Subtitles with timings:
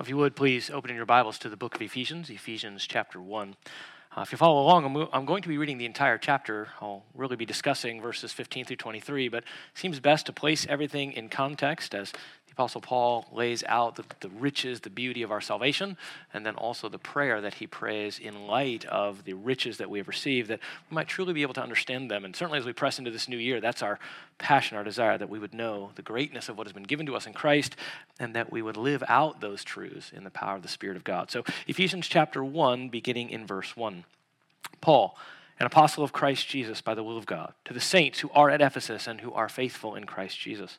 [0.00, 3.20] If you would, please open in your Bibles to the book of Ephesians, Ephesians chapter
[3.20, 3.56] 1.
[4.16, 6.68] Uh, if you follow along, I'm, I'm, going to be reading the entire chapter.
[6.80, 11.10] I'll really be discussing verses 15 through 23, but it seems best to place everything
[11.14, 12.12] in context as
[12.58, 15.96] Apostle Paul lays out the, the, riches, the beauty of our salvation,
[16.34, 20.00] and then also the prayer that he prays in light of the riches that we
[20.00, 20.58] have received, that
[20.90, 22.24] we might truly be able to understand them.
[22.24, 24.00] And certainly as we press into this new year, that's our
[24.38, 27.14] passion, our desire, that we would know the greatness of what has been given to
[27.14, 27.76] us in Christ,
[28.18, 31.04] and that we would live out those truths in the power of the Spirit of
[31.04, 31.30] God.
[31.30, 34.02] So, Ephesians chapter 1, beginning in verse 1.
[34.80, 35.16] Paul,
[35.60, 38.50] an apostle of Christ Jesus by the will of God, to the saints who are
[38.50, 40.78] at Ephesus and who are faithful in Christ Jesus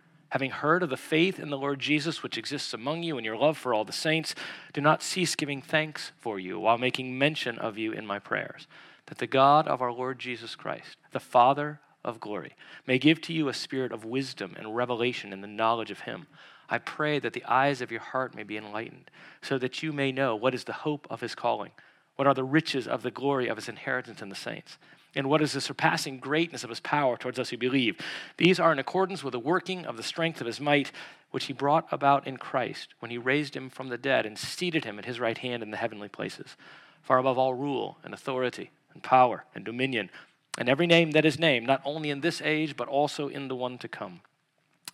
[0.31, 3.35] having heard of the faith in the Lord Jesus which exists among you and your
[3.35, 4.33] love for all the saints,
[4.71, 8.65] do not cease giving thanks for you while making mention of you in my prayers,
[9.07, 12.55] that the God of our Lord Jesus Christ, the Father of glory,
[12.87, 16.27] may give to you a spirit of wisdom and revelation in the knowledge of him.
[16.69, 20.13] I pray that the eyes of your heart may be enlightened, so that you may
[20.13, 21.71] know what is the hope of his calling,
[22.15, 24.77] what are the riches of the glory of his inheritance in the saints
[25.15, 27.97] and what is the surpassing greatness of his power towards us who believe.
[28.37, 30.91] These are in accordance with the working of the strength of his might,
[31.31, 34.85] which he brought about in Christ when he raised him from the dead and seated
[34.85, 36.55] him at his right hand in the heavenly places,
[37.01, 40.09] far above all rule and authority and power and dominion,
[40.57, 43.55] and every name that is named, not only in this age, but also in the
[43.55, 44.21] one to come.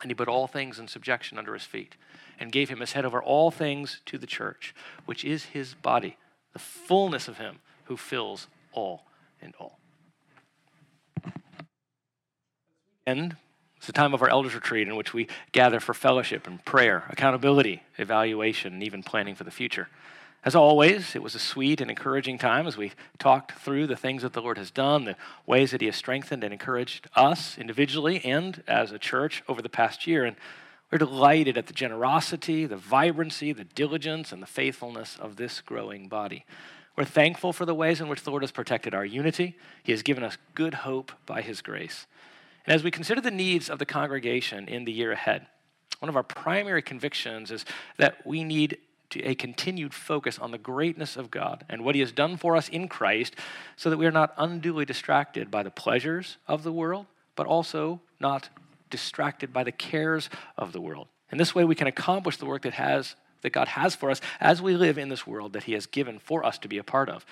[0.02, 1.96] And he put all things in subjection under his feet,
[2.40, 6.18] and gave him as head over all things to the church, which is his body,
[6.54, 9.06] the fullness of him who fills all
[9.42, 9.80] in all.
[13.08, 13.38] And
[13.78, 17.06] it's the time of our elders retreat in which we gather for fellowship and prayer,
[17.10, 19.88] accountability, evaluation, and even planning for the future.
[20.44, 24.24] As always, it was a sweet and encouraging time as we talked through the things
[24.24, 25.16] that the Lord has done, the
[25.46, 29.70] ways that He has strengthened and encouraged us individually and as a church over the
[29.70, 30.26] past year.
[30.26, 30.36] And
[30.92, 36.10] we're delighted at the generosity, the vibrancy, the diligence, and the faithfulness of this growing
[36.10, 36.46] body.
[36.98, 39.56] We're thankful for the ways in which the Lord has protected our unity.
[39.84, 42.06] He has given us good hope by His grace.
[42.68, 45.48] And as we consider the needs of the congregation in the year ahead,
[46.00, 47.66] one of our primary convictions is
[47.98, 48.78] that we need
[49.10, 52.58] to a continued focus on the greatness of God and what He has done for
[52.58, 53.36] us in Christ
[53.78, 57.06] so that we are not unduly distracted by the pleasures of the world,
[57.36, 58.50] but also not
[58.90, 61.08] distracted by the cares of the world.
[61.32, 64.20] In this way, we can accomplish the work that has that God has for us
[64.40, 66.84] as we live in this world that He has given for us to be a
[66.84, 67.26] part of.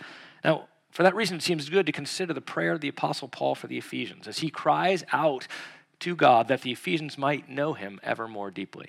[0.43, 3.53] Now, for that reason, it seems good to consider the prayer of the Apostle Paul
[3.53, 5.45] for the Ephesians as he cries out
[5.99, 8.87] to God that the Ephesians might know him ever more deeply.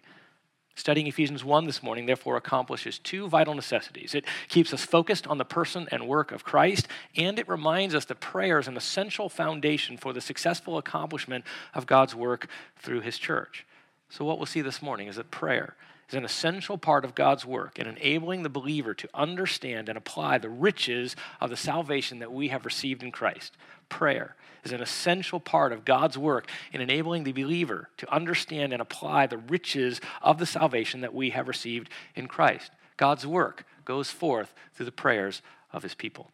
[0.76, 4.14] Studying Ephesians 1 this morning, therefore, accomplishes two vital necessities.
[4.14, 6.86] It keeps us focused on the person and work of Christ,
[7.16, 11.44] and it reminds us that prayer is an essential foundation for the successful accomplishment
[11.74, 13.66] of God's work through his church.
[14.10, 15.74] So, what we'll see this morning is that prayer
[16.08, 20.38] is an essential part of God's work in enabling the believer to understand and apply
[20.38, 23.56] the riches of the salvation that we have received in Christ.
[23.88, 28.82] Prayer is an essential part of God's work in enabling the believer to understand and
[28.82, 32.72] apply the riches of the salvation that we have received in Christ.
[32.96, 35.42] God's work goes forth through the prayers
[35.72, 36.30] of his people.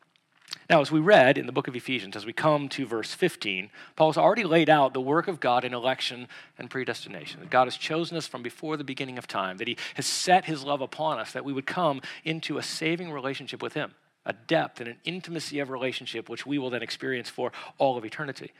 [0.68, 3.70] Now, as we read in the book of Ephesians, as we come to verse 15,
[3.96, 6.28] Paul has already laid out the work of God in election
[6.58, 7.40] and predestination.
[7.40, 10.46] That God has chosen us from before the beginning of time, that He has set
[10.46, 13.94] His love upon us, that we would come into a saving relationship with Him,
[14.24, 18.04] a depth and an intimacy of relationship which we will then experience for all of
[18.04, 18.52] eternity.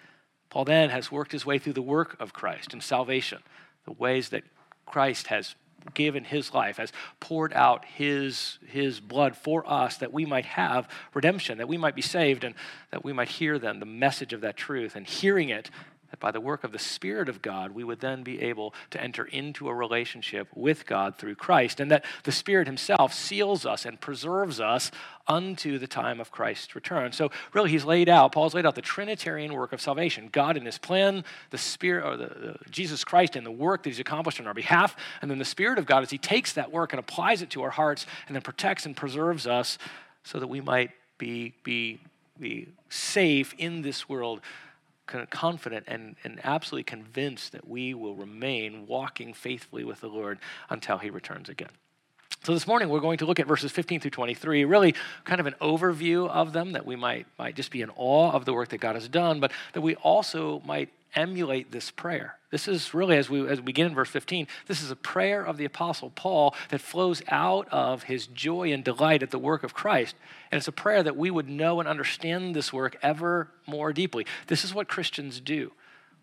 [0.52, 3.38] Paul then has worked his way through the work of Christ and salvation,
[3.86, 4.44] the ways that
[4.84, 5.54] Christ has
[5.94, 10.88] given his life, has poured out his, his blood for us that we might have
[11.14, 12.54] redemption, that we might be saved, and
[12.90, 14.96] that we might hear then the message of that truth.
[14.96, 15.70] And hearing it
[16.12, 19.02] that by the work of the Spirit of God, we would then be able to
[19.02, 23.86] enter into a relationship with God through Christ, and that the Spirit Himself seals us
[23.86, 24.90] and preserves us
[25.26, 27.12] unto the time of Christ's return.
[27.12, 30.66] So, really, He's laid out, Paul's laid out the Trinitarian work of salvation God in
[30.66, 34.38] His plan, the Spirit, or the, the Jesus Christ in the work that He's accomplished
[34.38, 37.00] on our behalf, and then the Spirit of God as He takes that work and
[37.00, 39.78] applies it to our hearts and then protects and preserves us
[40.24, 42.00] so that we might be, be,
[42.38, 44.42] be safe in this world
[45.06, 50.38] confident and, and absolutely convinced that we will remain walking faithfully with the Lord
[50.70, 51.70] until he returns again.
[52.44, 54.94] So this morning we're going to look at verses 15 through 23, really
[55.24, 58.44] kind of an overview of them that we might, might just be in awe of
[58.44, 62.36] the work that God has done, but that we also might emulate this prayer.
[62.50, 65.42] This is really, as we, as we begin in verse 15, this is a prayer
[65.42, 69.64] of the Apostle Paul that flows out of his joy and delight at the work
[69.64, 70.14] of Christ.
[70.50, 74.26] And it's a prayer that we would know and understand this work ever more deeply.
[74.48, 75.72] This is what Christians do.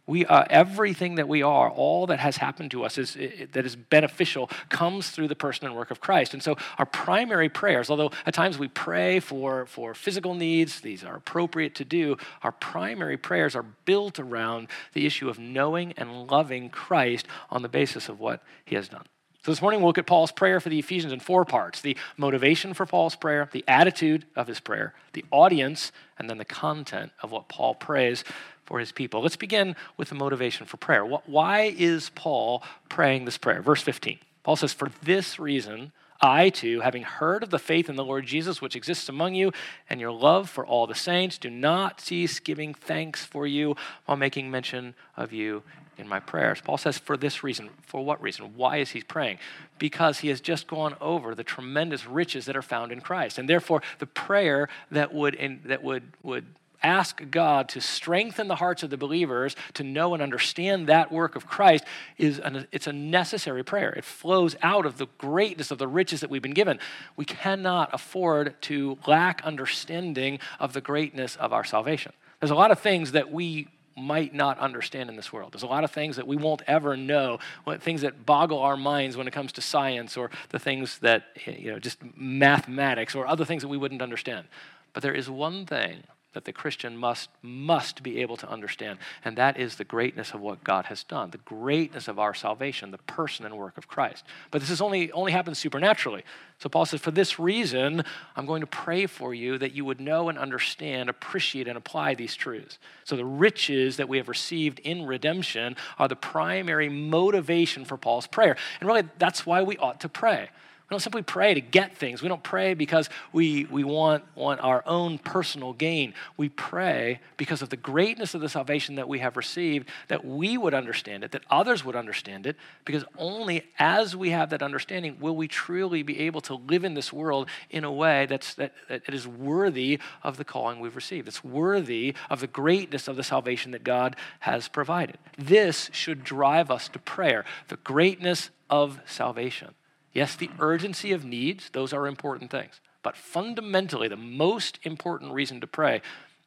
[0.09, 3.13] We, uh, everything that we are, all that has happened to us is,
[3.51, 6.33] that is beneficial comes through the person and work of Christ.
[6.33, 11.03] And so our primary prayers, although at times we pray for, for physical needs, these
[11.03, 16.27] are appropriate to do, our primary prayers are built around the issue of knowing and
[16.27, 19.06] loving Christ on the basis of what he has done.
[19.45, 21.95] So this morning we'll look at Paul's prayer for the Ephesians in four parts the
[22.17, 27.11] motivation for Paul's prayer, the attitude of his prayer, the audience, and then the content
[27.21, 28.25] of what Paul prays
[28.69, 29.24] for his people.
[29.24, 31.04] Let's begin with the motivation for prayer.
[31.04, 33.63] Why is Paul praying this prayer?
[33.63, 34.19] Verse 15.
[34.44, 38.27] Paul says, For this reason, I too, having heard of the faith in the Lord
[38.27, 39.51] Jesus which exists among you,
[39.89, 43.75] and your love for all the saints, do not cease giving thanks for you
[44.06, 45.63] while making mention of you
[45.98, 46.62] in my prayers.
[46.62, 47.71] Paul says, for this reason.
[47.81, 48.56] For what reason?
[48.56, 49.39] Why is he praying?
[49.80, 53.39] Because he has just gone over the tremendous riches that are found in Christ.
[53.39, 56.45] And therefore, the prayer that would, in, that would, would
[56.83, 61.35] ask God to strengthen the hearts of the believers to know and understand that work
[61.35, 61.83] of Christ
[62.17, 63.91] is an, it's a necessary prayer.
[63.91, 66.79] It flows out of the greatness of the riches that we've been given.
[67.15, 72.13] We cannot afford to lack understanding of the greatness of our salvation.
[72.39, 73.67] There's a lot of things that we
[73.97, 75.51] might not understand in this world.
[75.51, 77.39] There's a lot of things that we won't ever know,
[77.79, 81.71] things that boggle our minds when it comes to science or the things that, you
[81.71, 84.47] know, just mathematics or other things that we wouldn't understand.
[84.93, 86.03] But there is one thing
[86.33, 90.41] that the Christian must, must be able to understand, and that is the greatness of
[90.41, 94.23] what God has done, the greatness of our salvation, the person and work of Christ.
[94.51, 96.23] But this is only, only happens supernaturally.
[96.59, 98.03] So Paul says, For this reason,
[98.35, 102.13] I'm going to pray for you that you would know and understand, appreciate, and apply
[102.13, 102.77] these truths.
[103.05, 108.27] So the riches that we have received in redemption are the primary motivation for Paul's
[108.27, 108.55] prayer.
[108.79, 110.49] And really, that's why we ought to pray.
[110.89, 112.24] We don't simply pray to get things.
[112.24, 116.15] We don't pray because we, we want, want our own personal gain.
[116.36, 120.57] We pray because of the greatness of the salvation that we have received, that we
[120.57, 122.56] would understand it, that others would understand it,
[122.86, 126.95] because only as we have that understanding will we truly be able to live in
[126.95, 131.27] this world in a way that's, that, that is worthy of the calling we've received.
[131.27, 135.19] It's worthy of the greatness of the salvation that God has provided.
[135.38, 139.75] This should drive us to prayer, the greatness of salvation.
[140.13, 142.80] Yes, the urgency of needs, those are important things.
[143.04, 146.01] But fundamentally, the most important reason to pray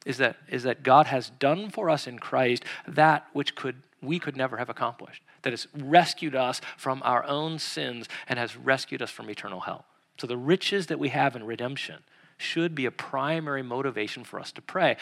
[0.04, 4.18] is that, is that God has done for us in Christ that which could, we
[4.18, 9.00] could never have accomplished, that has rescued us from our own sins and has rescued
[9.00, 9.84] us from eternal hell.
[10.18, 12.02] So the riches that we have in redemption
[12.36, 14.96] should be a primary motivation for us to pray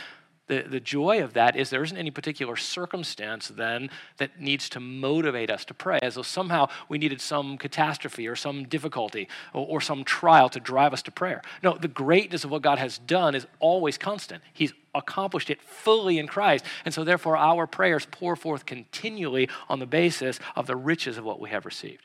[0.51, 4.81] the, the joy of that is there isn't any particular circumstance then that needs to
[4.81, 9.65] motivate us to pray, as though somehow we needed some catastrophe or some difficulty or,
[9.67, 11.41] or some trial to drive us to prayer.
[11.63, 14.43] No, the greatness of what God has done is always constant.
[14.53, 16.65] He's accomplished it fully in Christ.
[16.85, 21.25] And so, therefore, our prayers pour forth continually on the basis of the riches of
[21.25, 22.05] what we have received.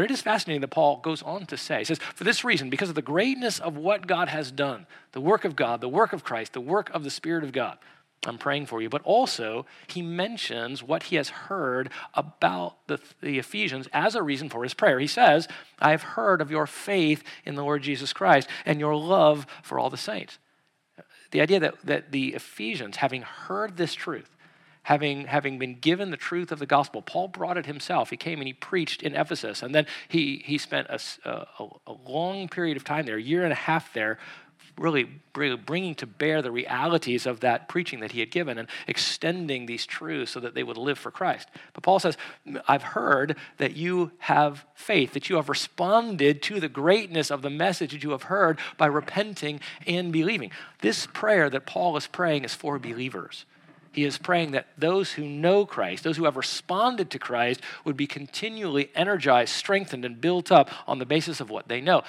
[0.00, 2.70] But it is fascinating that Paul goes on to say, he says, for this reason,
[2.70, 6.14] because of the greatness of what God has done, the work of God, the work
[6.14, 7.76] of Christ, the work of the Spirit of God,
[8.24, 8.88] I'm praying for you.
[8.88, 14.48] But also, he mentions what he has heard about the, the Ephesians as a reason
[14.48, 14.98] for his prayer.
[14.98, 15.46] He says,
[15.78, 19.78] I have heard of your faith in the Lord Jesus Christ and your love for
[19.78, 20.38] all the saints.
[21.30, 24.34] The idea that, that the Ephesians, having heard this truth,
[24.82, 27.02] having, having been given the truth of the gospel.
[27.02, 28.10] Paul brought it himself.
[28.10, 29.62] He came and he preached in Ephesus.
[29.62, 33.44] And then he, he spent a, a, a long period of time there, a year
[33.44, 34.18] and a half there,
[34.78, 39.66] really, bringing to bear the realities of that preaching that he had given and extending
[39.66, 41.48] these truths so that they would live for Christ.
[41.74, 42.16] But Paul says,
[42.66, 47.50] I've heard that you have faith, that you have responded to the greatness of the
[47.50, 50.50] message that you have heard by repenting and believing.
[50.80, 53.44] This prayer that Paul is praying is for believers.
[53.92, 57.96] He is praying that those who know Christ, those who have responded to Christ, would
[57.96, 62.02] be continually energized, strengthened, and built up on the basis of what they know.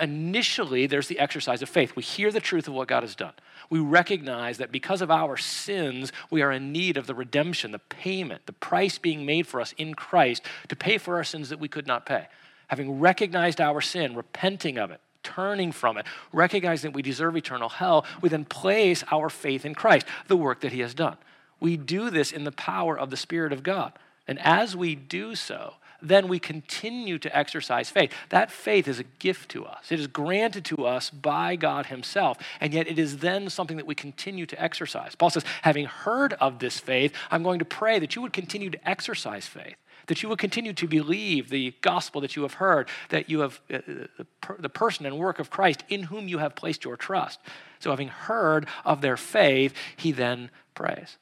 [0.00, 1.96] Initially, there's the exercise of faith.
[1.96, 3.32] We hear the truth of what God has done.
[3.70, 7.78] We recognize that because of our sins, we are in need of the redemption, the
[7.78, 11.60] payment, the price being made for us in Christ to pay for our sins that
[11.60, 12.26] we could not pay.
[12.68, 17.68] Having recognized our sin, repenting of it, turning from it, recognizing that we deserve eternal
[17.68, 21.16] hell, we then place our faith in Christ, the work that He has done.
[21.60, 23.92] We do this in the power of the Spirit of God.
[24.26, 28.12] And as we do so, then we continue to exercise faith.
[28.30, 29.92] That faith is a gift to us.
[29.92, 33.86] It is granted to us by God Himself, and yet it is then something that
[33.86, 35.14] we continue to exercise.
[35.14, 38.70] Paul says, having heard of this faith, I'm going to pray that you would continue
[38.70, 39.76] to exercise faith
[40.10, 43.60] that you would continue to believe the gospel that you have heard, that you have
[43.72, 43.78] uh,
[44.18, 44.24] uh
[44.58, 47.38] the person and work of Christ in whom you have placed your trust.
[47.78, 51.16] So, having heard of their faith, he then prays.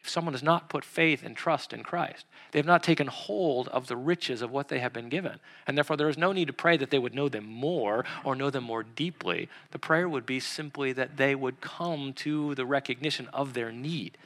[0.00, 3.68] If someone has not put faith and trust in Christ, they have not taken hold
[3.68, 5.38] of the riches of what they have been given.
[5.64, 8.34] And therefore, there is no need to pray that they would know them more or
[8.34, 9.48] know them more deeply.
[9.70, 14.18] The prayer would be simply that they would come to the recognition of their need.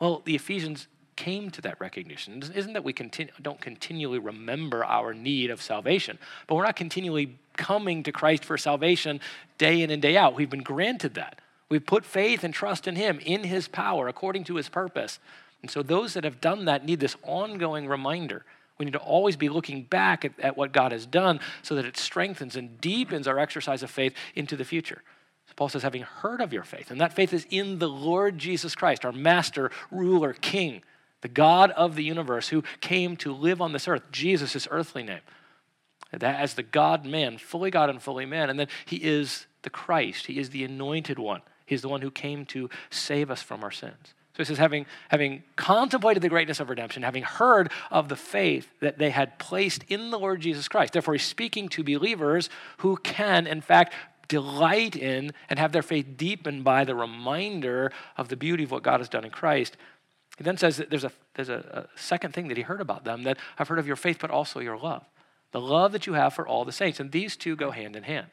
[0.00, 0.88] Well, the Ephesians
[1.20, 2.42] came to that recognition.
[2.54, 7.36] Isn't that we continue, don't continually remember our need of salvation, but we're not continually
[7.58, 9.20] coming to Christ for salvation
[9.58, 10.34] day in and day out.
[10.34, 11.38] We've been granted that.
[11.68, 15.18] We've put faith and trust in Him, in His power, according to His purpose.
[15.60, 18.46] And so those that have done that need this ongoing reminder.
[18.78, 21.84] We need to always be looking back at, at what God has done so that
[21.84, 25.02] it strengthens and deepens our exercise of faith into the future.
[25.54, 28.74] Paul says, having heard of your faith, and that faith is in the Lord Jesus
[28.74, 30.80] Christ, our master, ruler, king
[31.20, 35.02] the God of the universe who came to live on this earth, Jesus, his earthly
[35.02, 35.20] name.
[36.12, 38.50] That as the God man, fully God and fully man.
[38.50, 41.42] And then he is the Christ, he is the anointed one.
[41.66, 44.14] He's the one who came to save us from our sins.
[44.34, 48.68] So he says, having, having contemplated the greatness of redemption, having heard of the faith
[48.80, 52.48] that they had placed in the Lord Jesus Christ, therefore he's speaking to believers
[52.78, 53.92] who can, in fact,
[54.28, 58.82] delight in and have their faith deepened by the reminder of the beauty of what
[58.82, 59.76] God has done in Christ.
[60.40, 63.04] He then says that there's, a, there's a, a second thing that he heard about
[63.04, 65.04] them that I've heard of your faith, but also your love.
[65.52, 66.98] The love that you have for all the saints.
[66.98, 68.28] And these two go hand in hand.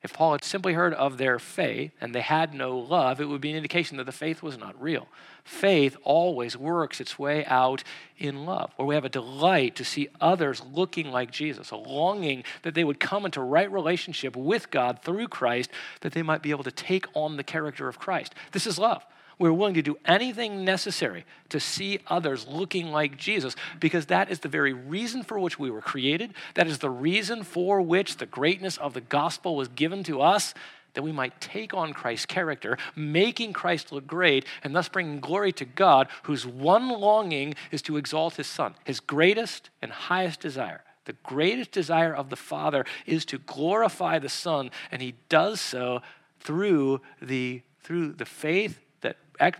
[0.00, 3.40] If Paul had simply heard of their faith and they had no love, it would
[3.40, 5.08] be an indication that the faith was not real.
[5.42, 7.82] Faith always works its way out
[8.16, 12.44] in love, where we have a delight to see others looking like Jesus, a longing
[12.62, 15.68] that they would come into right relationship with God through Christ,
[16.02, 18.36] that they might be able to take on the character of Christ.
[18.52, 19.04] This is love.
[19.40, 24.40] We're willing to do anything necessary to see others looking like Jesus because that is
[24.40, 26.34] the very reason for which we were created.
[26.56, 30.52] That is the reason for which the greatness of the gospel was given to us
[30.92, 35.52] that we might take on Christ's character, making Christ look great, and thus bringing glory
[35.52, 40.82] to God, whose one longing is to exalt his Son, his greatest and highest desire.
[41.06, 46.02] The greatest desire of the Father is to glorify the Son, and he does so
[46.40, 48.80] through the, through the faith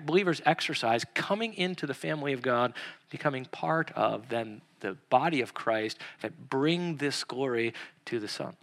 [0.05, 2.75] believers exercise coming into the family of God,
[3.11, 7.75] becoming part of then the body of Christ that bring this glory
[8.07, 8.57] to the Son.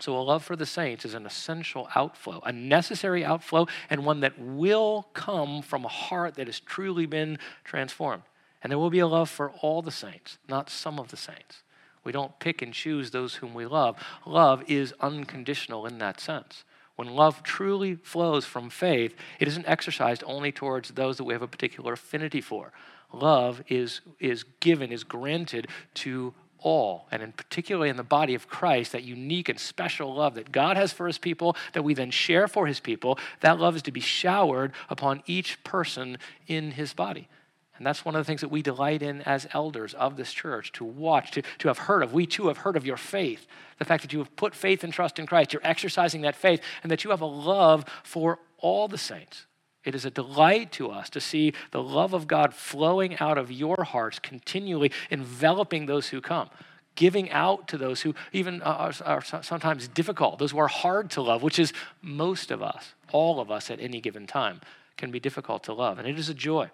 [0.00, 4.20] So, a love for the saints is an essential outflow, a necessary outflow, and one
[4.20, 8.24] that will come from a heart that has truly been transformed.
[8.62, 11.62] And there will be a love for all the saints, not some of the saints.
[12.02, 13.96] We don't pick and choose those whom we love.
[14.26, 16.64] Love is unconditional in that sense.
[16.96, 21.42] When love truly flows from faith, it isn't exercised only towards those that we have
[21.42, 22.72] a particular affinity for.
[23.12, 28.48] Love is, is given, is granted to all, and in particularly in the body of
[28.48, 32.10] Christ, that unique and special love that God has for his people, that we then
[32.10, 36.94] share for his people, that love is to be showered upon each person in his
[36.94, 37.28] body.
[37.76, 40.70] And that's one of the things that we delight in as elders of this church
[40.72, 42.12] to watch, to, to have heard of.
[42.12, 43.46] We too have heard of your faith.
[43.78, 46.60] The fact that you have put faith and trust in Christ, you're exercising that faith,
[46.82, 49.46] and that you have a love for all the saints.
[49.84, 53.50] It is a delight to us to see the love of God flowing out of
[53.50, 56.48] your hearts, continually enveloping those who come,
[56.94, 61.22] giving out to those who even are, are sometimes difficult, those who are hard to
[61.22, 64.60] love, which is most of us, all of us at any given time,
[64.96, 65.98] can be difficult to love.
[65.98, 66.70] And it is a joy.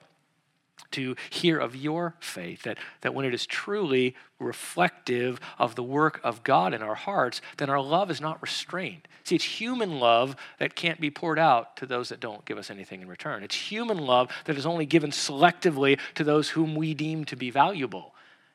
[0.93, 6.21] To hear of your faith, that, that when it is truly reflective of the work
[6.25, 9.07] of God in our hearts, then our love is not restrained.
[9.25, 12.71] See, it's human love that can't be poured out to those that don't give us
[12.71, 13.43] anything in return.
[13.43, 17.51] It's human love that is only given selectively to those whom we deem to be
[17.51, 18.15] valuable.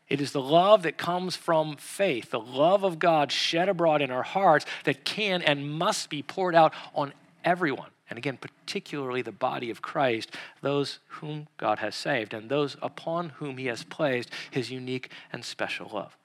[0.10, 4.12] It is the love that comes from faith, the love of God shed abroad in
[4.12, 7.14] our hearts that can and must be poured out on
[7.44, 10.32] everyone and again, particularly the body of Christ,
[10.62, 15.44] those whom God has saved, and those upon whom he has placed his unique and
[15.44, 16.16] special love.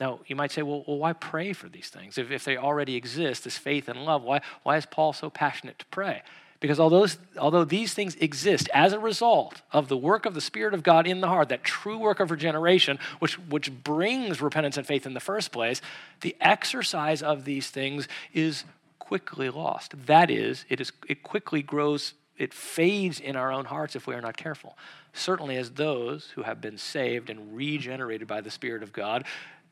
[0.00, 2.18] Now, you might say, well, well why pray for these things?
[2.18, 5.78] If, if they already exist, this faith and love, why, why is Paul so passionate
[5.80, 6.22] to pray?
[6.60, 7.06] Because although,
[7.36, 11.06] although these things exist as a result of the work of the Spirit of God
[11.06, 15.14] in the heart, that true work of regeneration, which, which brings repentance and faith in
[15.14, 15.80] the first place,
[16.20, 18.64] the exercise of these things is
[19.08, 19.94] quickly lost.
[20.06, 24.14] That is, it, is, it quickly grows, it fades in our own hearts if we
[24.14, 24.76] are not careful.
[25.14, 29.24] Certainly, as those who have been saved and regenerated by the Spirit of God,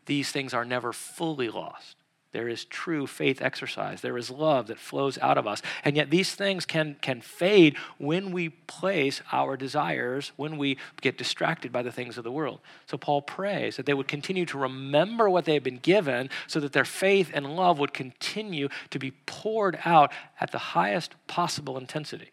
[0.07, 1.97] these things are never fully lost.
[2.33, 4.01] There is true faith exercise.
[4.01, 5.63] There is love that flows out of us.
[5.85, 11.17] And yet these things can, can fade when we place our desires, when we get
[11.17, 12.61] distracted by the things of the world.
[12.87, 16.61] So Paul prays that they would continue to remember what they have been given so
[16.61, 21.79] that their faith and love would continue to be poured out at the highest possible
[21.79, 22.31] intensity.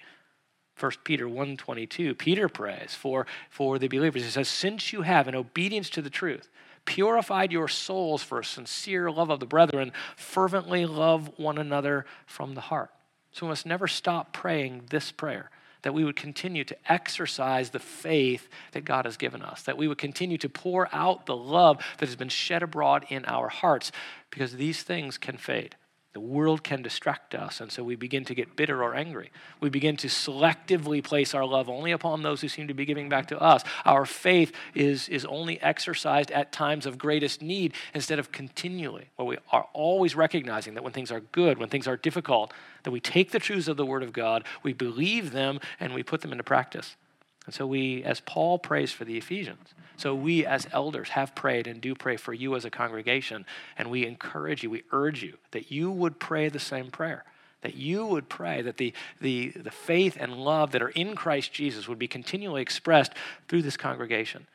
[0.79, 5.35] 1 Peter 1:22 Peter prays for for the believers he says since you have in
[5.35, 6.49] obedience to the truth
[6.85, 12.55] purified your souls for a sincere love of the brethren, fervently love one another from
[12.55, 12.89] the heart.
[13.31, 15.49] So we must never stop praying this prayer
[15.83, 19.87] that we would continue to exercise the faith that God has given us, that we
[19.87, 23.91] would continue to pour out the love that has been shed abroad in our hearts,
[24.29, 25.75] because these things can fade.
[26.13, 29.31] The world can distract us, and so we begin to get bitter or angry.
[29.59, 33.09] We begin to selectively place our love only upon those who seem to be giving
[33.09, 33.63] back to us.
[33.83, 39.25] Our faith is, is only exercised at times of greatest need instead of continually, where
[39.25, 42.53] we are always recognizing that when things are good, when things are difficult,
[42.83, 46.03] that we take the truths of the Word of God, we believe them, and we
[46.03, 46.95] put them into practice.
[47.45, 51.67] And so we, as Paul prays for the Ephesians, so we as elders have prayed
[51.67, 53.45] and do pray for you as a congregation,
[53.77, 57.25] and we encourage you, we urge you that you would pray the same prayer.
[57.61, 61.53] That you would pray that the, the, the faith and love that are in Christ
[61.53, 63.13] Jesus would be continually expressed
[63.47, 64.47] through this congregation.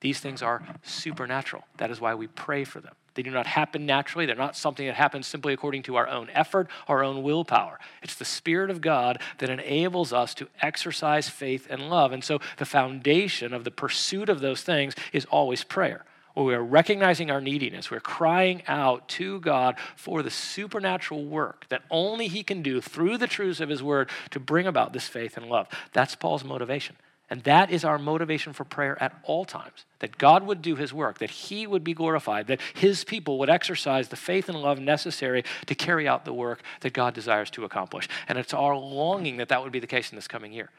[0.00, 1.64] These things are supernatural.
[1.78, 2.94] That is why we pray for them.
[3.14, 4.26] They do not happen naturally.
[4.26, 7.78] They're not something that happens simply according to our own effort, our own willpower.
[8.02, 12.12] It's the Spirit of God that enables us to exercise faith and love.
[12.12, 16.04] And so the foundation of the pursuit of those things is always prayer.
[16.34, 21.66] Where we are recognizing our neediness, we're crying out to God for the supernatural work
[21.68, 25.06] that only He can do through the truths of His Word to bring about this
[25.06, 25.68] faith and love.
[25.92, 26.96] That's Paul's motivation.
[27.34, 30.94] And that is our motivation for prayer at all times that God would do his
[30.94, 34.78] work, that he would be glorified, that his people would exercise the faith and love
[34.78, 38.08] necessary to carry out the work that God desires to accomplish.
[38.28, 40.70] And it's our longing that that would be the case in this coming year.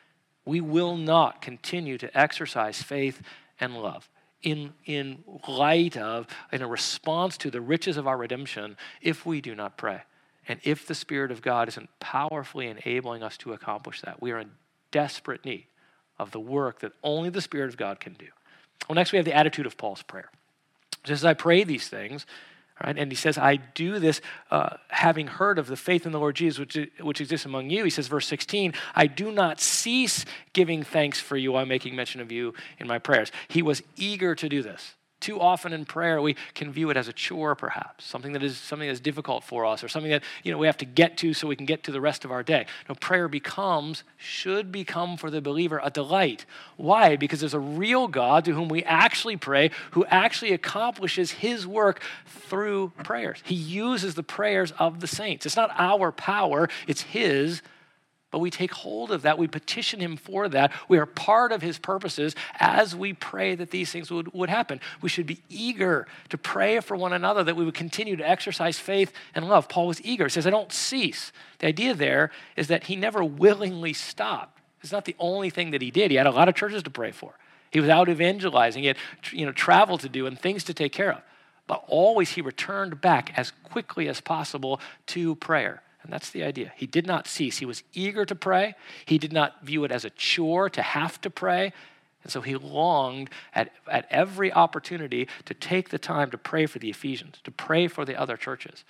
[0.46, 3.22] We will not continue to exercise faith
[3.60, 4.10] and love
[4.42, 9.42] in, in light of, in a response to the riches of our redemption, if we
[9.42, 10.04] do not pray.
[10.48, 14.40] And if the Spirit of God isn't powerfully enabling us to accomplish that, we are
[14.40, 14.52] in
[14.92, 15.68] desperate need
[16.18, 18.28] of the work that only the Spirit of God can do.
[18.88, 20.30] Well, next we have the attitude of Paul's prayer.
[21.04, 22.26] Just as I pray these things,
[22.84, 26.20] right, and he says, I do this uh, having heard of the faith in the
[26.20, 27.84] Lord Jesus which, which exists among you.
[27.84, 32.22] He says, verse 16, I do not cease giving thanks for you while making mention
[32.22, 33.32] of you in my prayers.
[33.48, 34.96] He was eager to do this.
[35.26, 38.60] Too often in prayer, we can view it as a chore, perhaps, something that is
[38.60, 41.34] something that's difficult for us, or something that you know we have to get to
[41.34, 42.68] so we can get to the rest of our day.
[42.88, 46.46] No, prayer becomes, should become for the believer a delight.
[46.78, 47.16] Why?
[47.16, 52.04] Because there's a real God to whom we actually pray, who actually accomplishes His work
[52.28, 53.42] through prayers.
[53.44, 55.48] He uses the prayers of the saints.
[55.48, 57.64] It's not our power; it's His
[58.36, 59.38] but we take hold of that.
[59.38, 60.74] We petition Him for that.
[60.90, 64.82] We are part of His purposes as we pray that these things would, would happen.
[65.02, 68.78] We should be eager to pray for one another that we would continue to exercise
[68.78, 69.70] faith and love.
[69.70, 70.26] Paul was eager.
[70.26, 71.32] He says, I don't cease.
[71.60, 74.60] The idea there is that he never willingly stopped.
[74.84, 76.12] It's not the only thing that he did.
[76.12, 77.38] He had a lot of churches to pray for.
[77.72, 78.82] He was out evangelizing.
[78.82, 78.98] He had
[79.32, 81.22] you know, travel to do and things to take care of.
[81.68, 85.84] But always he returned back as quickly as possible to prayer.
[86.06, 86.72] And that's the idea.
[86.76, 87.58] He did not cease.
[87.58, 88.76] He was eager to pray.
[89.08, 91.74] He did not view it as a chore to have to pray.
[92.22, 96.78] And so he longed at, at every opportunity to take the time to pray for
[96.78, 98.84] the Ephesians, to pray for the other churches.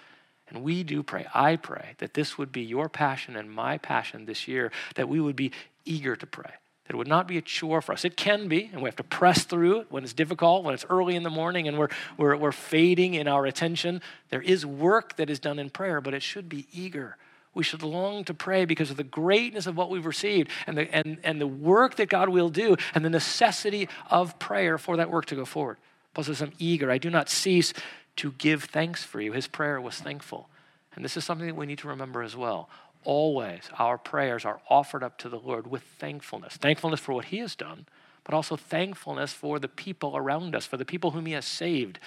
[0.49, 1.25] And we do pray.
[1.34, 5.21] I pray that this would be your passion and my passion this year, that we
[5.21, 5.54] would be
[5.86, 6.51] eager to pray,
[6.86, 8.06] that it would not be a chore for us.
[8.06, 10.86] It can be, and we have to press through it when it's difficult, when it's
[10.89, 14.02] early in the morning and we're, we're, we're fading in our attention.
[14.30, 17.17] There is work that is done in prayer, but it should be eager.
[17.56, 20.93] We should long to pray because of the greatness of what we've received and the,
[20.93, 25.10] and, and the work that God will do and the necessity of prayer for that
[25.10, 25.78] work to go forward.
[26.13, 26.91] Paul says, I'm eager.
[26.91, 27.74] I do not cease
[28.17, 29.32] to give thanks for you.
[29.32, 30.50] His prayer was thankful.
[30.95, 32.69] And this is something that we need to remember as well
[33.06, 36.58] always our prayers are offered up to the Lord with thankfulness.
[36.58, 37.86] Thankfulness for what He has done,
[38.24, 42.00] but also thankfulness for the people around us, for the people whom He has saved.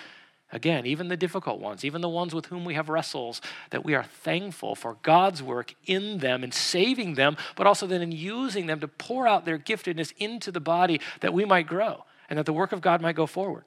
[0.51, 3.95] Again, even the difficult ones, even the ones with whom we have wrestles, that we
[3.95, 8.67] are thankful for God's work in them and saving them, but also then in using
[8.67, 12.47] them to pour out their giftedness into the body that we might grow and that
[12.47, 13.65] the work of God might go forward.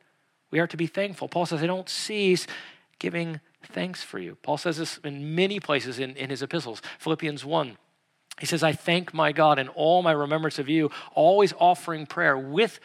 [0.49, 1.27] We are to be thankful.
[1.27, 2.47] Paul says, I don't cease
[2.97, 4.37] giving thanks for you.
[4.41, 6.81] Paul says this in many places in, in his epistles.
[6.99, 7.77] Philippians 1.
[8.39, 12.37] He says, I thank my God in all my remembrance of you, always offering prayer
[12.37, 12.79] with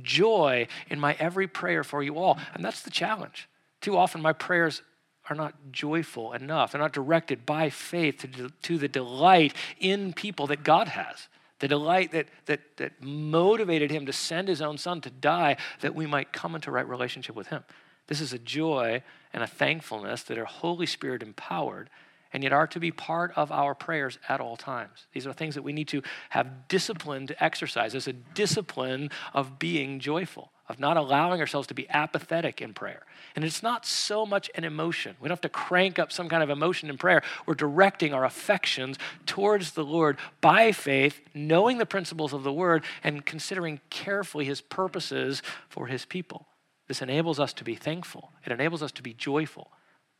[0.00, 2.38] joy in my every prayer for you all.
[2.54, 3.48] And that's the challenge.
[3.80, 4.82] Too often, my prayers
[5.28, 6.72] are not joyful enough.
[6.72, 11.68] They're not directed by faith to, to the delight in people that God has, the
[11.68, 16.06] delight that, that, that motivated him to send his own son to die that we
[16.06, 17.64] might come into right relationship with him.
[18.06, 21.88] This is a joy and a thankfulness that are Holy Spirit empowered
[22.32, 25.06] and yet are to be part of our prayers at all times.
[25.12, 29.58] These are things that we need to have discipline to exercise as a discipline of
[29.58, 33.02] being joyful, of not allowing ourselves to be apathetic in prayer.
[33.36, 35.16] And it's not so much an emotion.
[35.20, 37.22] We don't have to crank up some kind of emotion in prayer.
[37.44, 42.84] We're directing our affections towards the Lord by faith, knowing the principles of the word,
[43.04, 46.46] and considering carefully his purposes for his people.
[46.88, 49.70] This enables us to be thankful, it enables us to be joyful.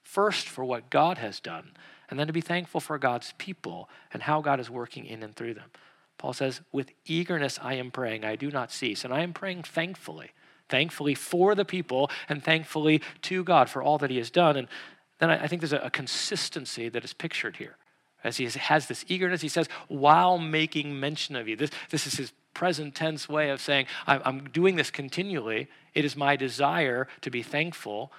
[0.03, 1.72] First, for what God has done,
[2.11, 5.35] and then to be thankful for God's people and how God is working in and
[5.35, 5.70] through them.
[6.18, 9.05] Paul says, With eagerness I am praying, I do not cease.
[9.05, 10.33] And I am praying thankfully,
[10.68, 14.57] thankfully for the people, and thankfully to God for all that He has done.
[14.57, 14.68] And
[15.20, 17.77] then I think there's a consistency that is pictured here.
[18.25, 21.57] As he has this eagerness, he says, while making mention of you.
[21.57, 25.68] This, this is his present tense way of saying, I'm doing this continually.
[25.94, 28.12] It is my desire to be thankful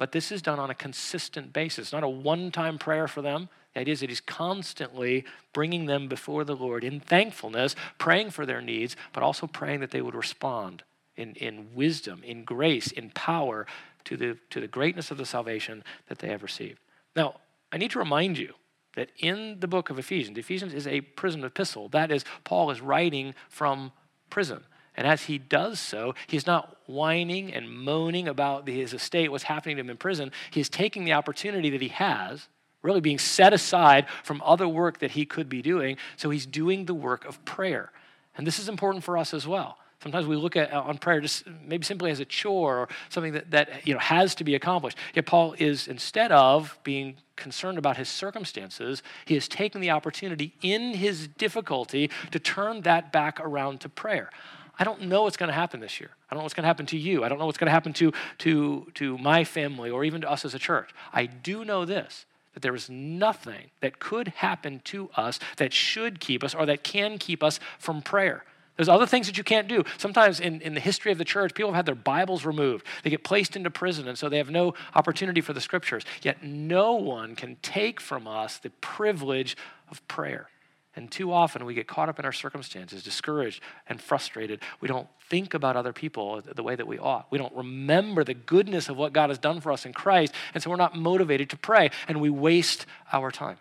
[0.00, 3.50] but this is done on a consistent basis, not a one time prayer for them.
[3.74, 8.46] The idea is that he's constantly bringing them before the Lord in thankfulness, praying for
[8.46, 10.84] their needs, but also praying that they would respond
[11.16, 13.66] in, in wisdom, in grace, in power
[14.04, 16.78] to the, to the greatness of the salvation that they have received.
[17.14, 17.34] Now,
[17.70, 18.54] I need to remind you
[18.96, 21.88] that in the book of Ephesians, Ephesians is a prison epistle.
[21.88, 23.92] That is, Paul is writing from
[24.30, 24.64] prison.
[24.96, 29.76] And as he does so, he's not whining and moaning about his estate, what's happening
[29.76, 30.32] to him in prison.
[30.50, 32.48] He's taking the opportunity that he has,
[32.82, 35.96] really being set aside from other work that he could be doing.
[36.16, 37.92] So he's doing the work of prayer.
[38.36, 39.78] And this is important for us as well.
[40.02, 43.34] Sometimes we look at uh, on prayer just maybe simply as a chore or something
[43.34, 44.96] that, that you know has to be accomplished.
[45.14, 50.54] Yet Paul is instead of being concerned about his circumstances, he has taken the opportunity
[50.62, 54.30] in his difficulty to turn that back around to prayer.
[54.78, 56.10] I don't know what's going to happen this year.
[56.30, 57.24] I don't know what's going to happen to you.
[57.24, 60.30] I don't know what's going to happen to, to, to my family or even to
[60.30, 60.90] us as a church.
[61.12, 62.24] I do know this
[62.54, 66.82] that there is nothing that could happen to us that should keep us or that
[66.82, 68.44] can keep us from prayer.
[68.80, 69.84] There's other things that you can't do.
[69.98, 72.86] Sometimes in, in the history of the church, people have had their Bibles removed.
[73.02, 76.02] They get placed into prison, and so they have no opportunity for the scriptures.
[76.22, 79.54] Yet no one can take from us the privilege
[79.90, 80.48] of prayer.
[80.96, 84.60] And too often we get caught up in our circumstances, discouraged and frustrated.
[84.80, 87.26] We don't think about other people the way that we ought.
[87.30, 90.32] We don't remember the goodness of what God has done for us in Christ.
[90.54, 93.58] And so we're not motivated to pray and we waste our time.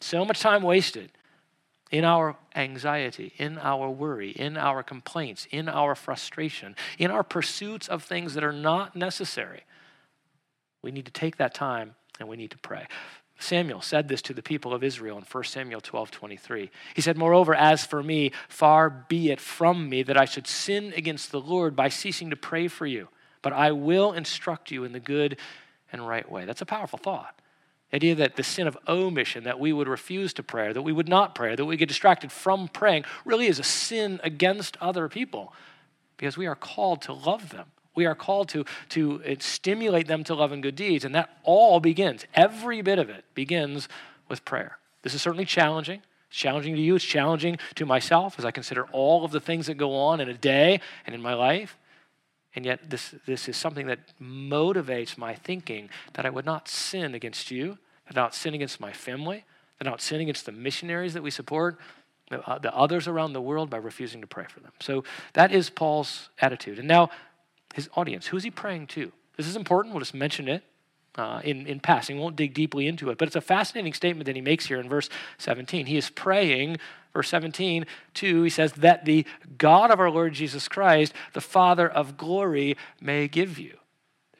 [0.00, 1.10] So much time wasted
[1.90, 7.88] in our anxiety, in our worry, in our complaints, in our frustration, in our pursuits
[7.88, 9.62] of things that are not necessary.
[10.82, 12.86] We need to take that time and we need to pray.
[13.40, 16.70] Samuel said this to the people of Israel in 1 Samuel 12 23.
[16.94, 20.92] He said, Moreover, as for me, far be it from me that I should sin
[20.96, 23.08] against the Lord by ceasing to pray for you,
[23.40, 25.36] but I will instruct you in the good
[25.92, 26.44] and right way.
[26.44, 27.37] That's a powerful thought.
[27.90, 30.92] The idea that the sin of omission, that we would refuse to pray, that we
[30.92, 35.08] would not pray, that we get distracted from praying, really is a sin against other
[35.08, 35.54] people
[36.16, 37.66] because we are called to love them.
[37.94, 41.30] We are called to, to uh, stimulate them to love and good deeds, and that
[41.42, 43.88] all begins, every bit of it begins
[44.28, 44.78] with prayer.
[45.02, 46.02] This is certainly challenging.
[46.28, 49.66] It's challenging to you, it's challenging to myself as I consider all of the things
[49.66, 51.78] that go on in a day and in my life.
[52.54, 57.14] And yet, this, this is something that motivates my thinking that I would not sin
[57.14, 59.44] against you, that I would not sin against my family,
[59.78, 61.78] that I would not sin against the missionaries that we support,
[62.30, 64.72] uh, the others around the world by refusing to pray for them.
[64.80, 66.78] So that is Paul's attitude.
[66.78, 67.10] And now,
[67.74, 68.26] his audience.
[68.26, 69.12] Who is he praying to?
[69.36, 69.94] This is important.
[69.94, 70.64] We'll just mention it
[71.16, 72.16] uh, in, in passing.
[72.16, 73.18] We won't dig deeply into it.
[73.18, 75.08] But it's a fascinating statement that he makes here in verse
[75.38, 75.86] 17.
[75.86, 76.78] He is praying,
[77.12, 79.24] verse 17, to, he says, that the
[79.56, 83.76] God of our Lord Jesus Christ, the Father of glory, may give you.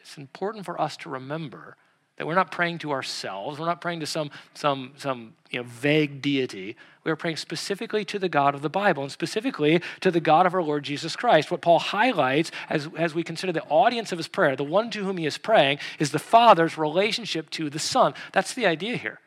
[0.00, 1.76] It's important for us to remember
[2.18, 3.58] that we're not praying to ourselves.
[3.58, 6.76] We're not praying to some, some, some you know, vague deity.
[7.04, 10.44] We are praying specifically to the God of the Bible and specifically to the God
[10.44, 11.50] of our Lord Jesus Christ.
[11.50, 15.04] What Paul highlights as, as we consider the audience of his prayer, the one to
[15.04, 18.14] whom he is praying, is the Father's relationship to the Son.
[18.32, 19.20] That's the idea here,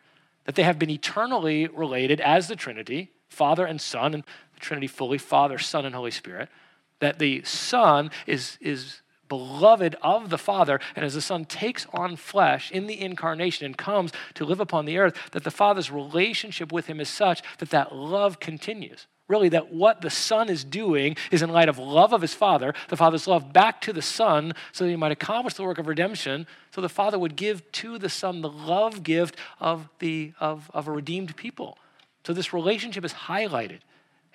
[0.43, 4.87] that they have been eternally related as the Trinity, Father and Son, and the Trinity
[4.87, 6.49] fully, Father, Son, and Holy Spirit.
[6.99, 12.17] That the Son is, is beloved of the Father, and as the Son takes on
[12.17, 16.71] flesh in the incarnation and comes to live upon the earth, that the Father's relationship
[16.73, 19.07] with him is such that that love continues.
[19.29, 22.73] Really, that what the Son is doing is in light of love of his Father,
[22.89, 25.87] the Father's love back to the Son, so that he might accomplish the work of
[25.87, 30.69] redemption, so the Father would give to the Son the love gift of, the, of,
[30.73, 31.77] of a redeemed people.
[32.23, 33.79] So this relationship is highlighted.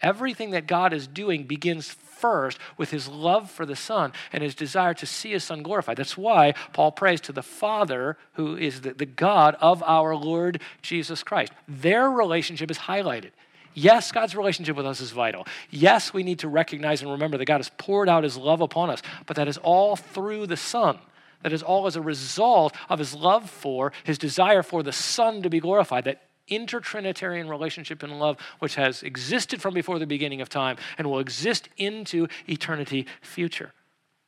[0.02, 4.54] Everything that God is doing begins first with his love for the Son and his
[4.54, 5.96] desire to see his Son glorified.
[5.96, 10.60] That's why Paul prays to the Father, who is the, the God of our Lord
[10.82, 11.52] Jesus Christ.
[11.66, 13.30] Their relationship is highlighted.
[13.72, 15.46] Yes, God's relationship with us is vital.
[15.70, 18.88] Yes, we need to recognize and remember that God has poured out his love upon
[18.88, 20.98] us, but that is all through the Son.
[21.42, 25.42] That is all as a result of his love for, his desire for the Son
[25.42, 26.04] to be glorified.
[26.04, 31.08] That intertrinitarian relationship and love which has existed from before the beginning of time and
[31.08, 33.72] will exist into eternity future.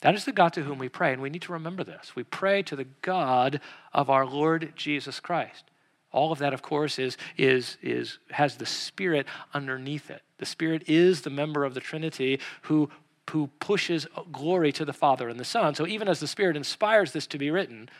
[0.00, 2.14] That is the God to whom we pray, and we need to remember this.
[2.14, 3.60] We pray to the God
[3.92, 5.64] of our Lord Jesus Christ.
[6.12, 10.22] All of that, of course, is, is, is, has the Spirit underneath it.
[10.38, 12.88] The Spirit is the member of the Trinity who,
[13.30, 15.74] who pushes glory to the Father and the Son.
[15.74, 17.90] So even as the Spirit inspires this to be written,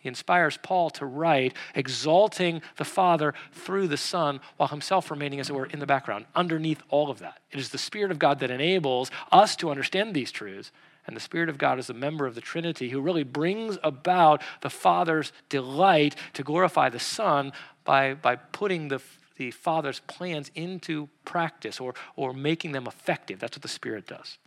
[0.00, 5.48] he inspires Paul to write, exalting the Father through the Son, while himself remaining, as
[5.48, 7.38] it were, in the background, underneath all of that.
[7.50, 10.70] It is the Spirit of God that enables us to understand these truths.
[11.06, 14.42] And the Spirit of God is a member of the Trinity who really brings about
[14.60, 17.52] the Father's delight to glorify the Son
[17.84, 19.00] by, by putting the,
[19.36, 23.38] the Father's plans into practice or, or making them effective.
[23.38, 24.38] That's what the Spirit does.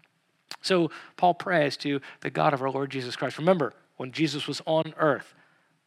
[0.61, 3.37] So Paul prays to the God of our Lord Jesus Christ.
[3.37, 5.33] Remember, when Jesus was on earth,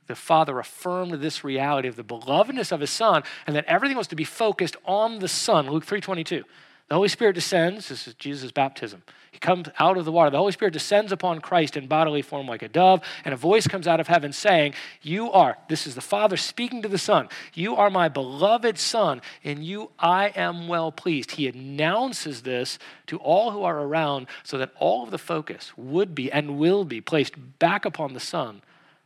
[0.07, 4.09] the Father affirmed this reality of the belovedness of his Son and that everything was
[4.09, 5.69] to be focused on the Son.
[5.69, 6.45] Luke 3.22.
[6.89, 7.89] The Holy Spirit descends.
[7.89, 9.03] This is Jesus' baptism.
[9.31, 10.29] He comes out of the water.
[10.29, 13.67] The Holy Spirit descends upon Christ in bodily form like a dove, and a voice
[13.67, 17.31] comes out of heaven saying, You are, this is the Father speaking to the Son,
[17.55, 21.31] you are my beloved Son, in you I am well pleased.
[21.31, 26.15] He announces this to all who are around so that all of the focus would
[26.15, 28.61] be and will be placed back upon the Son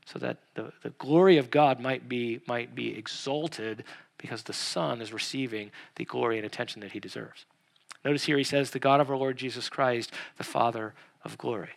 [0.07, 3.85] so that the, the glory of God might be, might be exalted
[4.19, 7.45] because the Son is receiving the glory and attention that he deserves.
[8.05, 11.71] Notice here he says, The God of our Lord Jesus Christ, the Father of glory.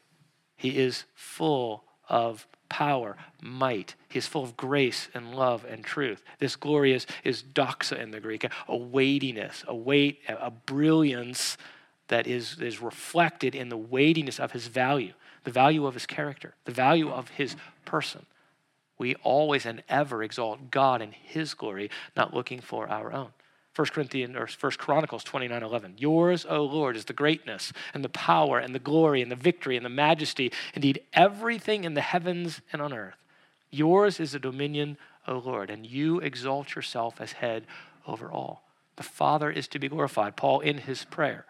[0.55, 3.95] He is full of power, might.
[4.09, 6.23] He is full of grace and love and truth.
[6.37, 11.57] This glory is, is doxa in the Greek, a weightiness, a weight, a brilliance
[12.09, 15.13] that is, is reflected in the weightiness of his value
[15.43, 17.55] the value of his character, the value of his
[17.89, 18.25] person.
[18.99, 23.29] We always and ever exalt God in his glory, not looking for our own.
[23.75, 25.95] 1 Corinthians or 1 Chronicles 29 11.
[25.97, 29.77] Yours, O Lord, is the greatness and the power and the glory and the victory
[29.77, 33.15] and the majesty, indeed, everything in the heavens and on earth.
[33.71, 34.97] Yours is the dominion,
[35.27, 37.65] O Lord, and you exalt yourself as head
[38.05, 38.63] over all.
[38.97, 40.35] The Father is to be glorified.
[40.35, 41.45] Paul, in his prayer,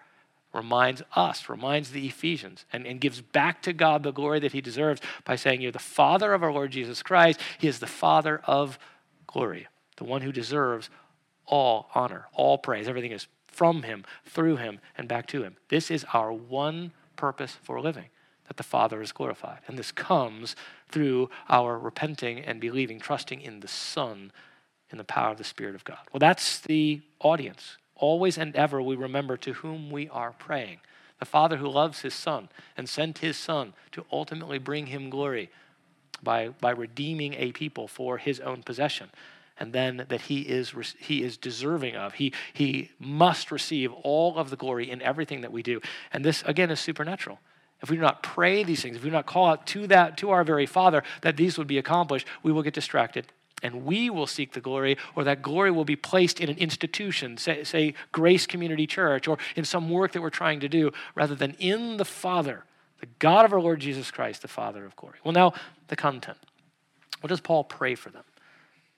[0.54, 4.62] reminds us, reminds the Ephesians, and, and gives back to God the glory that he
[4.62, 7.40] deserves by saying, You're the Father of our Lord Jesus Christ.
[7.60, 8.80] He is the Father of
[9.28, 10.90] glory, the one who deserves
[11.46, 12.88] all honor, all praise.
[12.88, 15.58] Everything is from him, through him, and back to him.
[15.70, 18.06] This is our one purpose for living
[18.48, 19.60] that the Father is glorified.
[19.68, 20.56] And this comes
[20.90, 24.32] through our repenting and believing, trusting in the Son,
[24.90, 26.00] in the power of the Spirit of God.
[26.12, 30.80] Well, that's the audience always and ever we remember to whom we are praying.
[31.20, 35.50] The Father who loves his Son and sent his Son to ultimately bring him glory
[36.24, 39.10] by, by redeeming a people for his own possession.
[39.58, 42.14] And then that he is, he is deserving of.
[42.14, 45.82] He, he must receive all of the glory in everything that we do.
[46.14, 47.40] And this, again, is supernatural.
[47.82, 50.18] If we do not pray these things, if we do not call out to that,
[50.20, 53.28] to our very Father, that these would be accomplished, we will get distracted
[53.62, 57.38] and we will seek the glory, or that glory will be placed in an institution,
[57.38, 61.36] say, say, Grace Community Church, or in some work that we're trying to do, rather
[61.36, 62.66] than in the Father,
[63.00, 65.20] the God of our Lord Jesus Christ, the Father of glory.
[65.24, 65.54] Well, now,
[65.88, 66.38] the content.
[67.22, 68.24] What does Paul pray for them?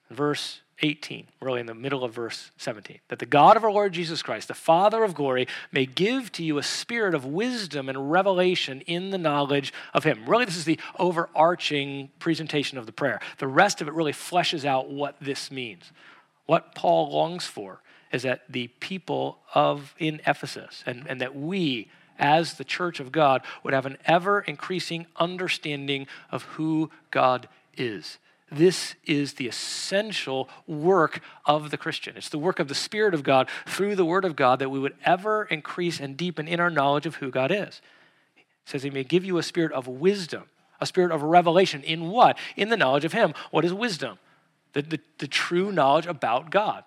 [0.09, 2.99] Verse 18, really in the middle of verse 17.
[3.09, 6.43] That the God of our Lord Jesus Christ, the Father of glory, may give to
[6.43, 10.25] you a spirit of wisdom and revelation in the knowledge of Him.
[10.25, 13.19] Really, this is the overarching presentation of the prayer.
[13.37, 15.91] The rest of it really fleshes out what this means.
[16.47, 21.89] What Paul longs for is that the people of in Ephesus and, and that we
[22.17, 28.17] as the church of God would have an ever increasing understanding of who God is
[28.51, 32.17] this is the essential work of the Christian.
[32.17, 34.79] It's the work of the Spirit of God through the Word of God that we
[34.79, 37.81] would ever increase and deepen in our knowledge of who God is.
[38.35, 40.43] He says He may give you a spirit of wisdom,
[40.81, 41.81] a spirit of revelation.
[41.83, 42.37] In what?
[42.57, 43.33] In the knowledge of Him.
[43.51, 44.19] What is wisdom?
[44.73, 46.83] The, the, the true knowledge about God,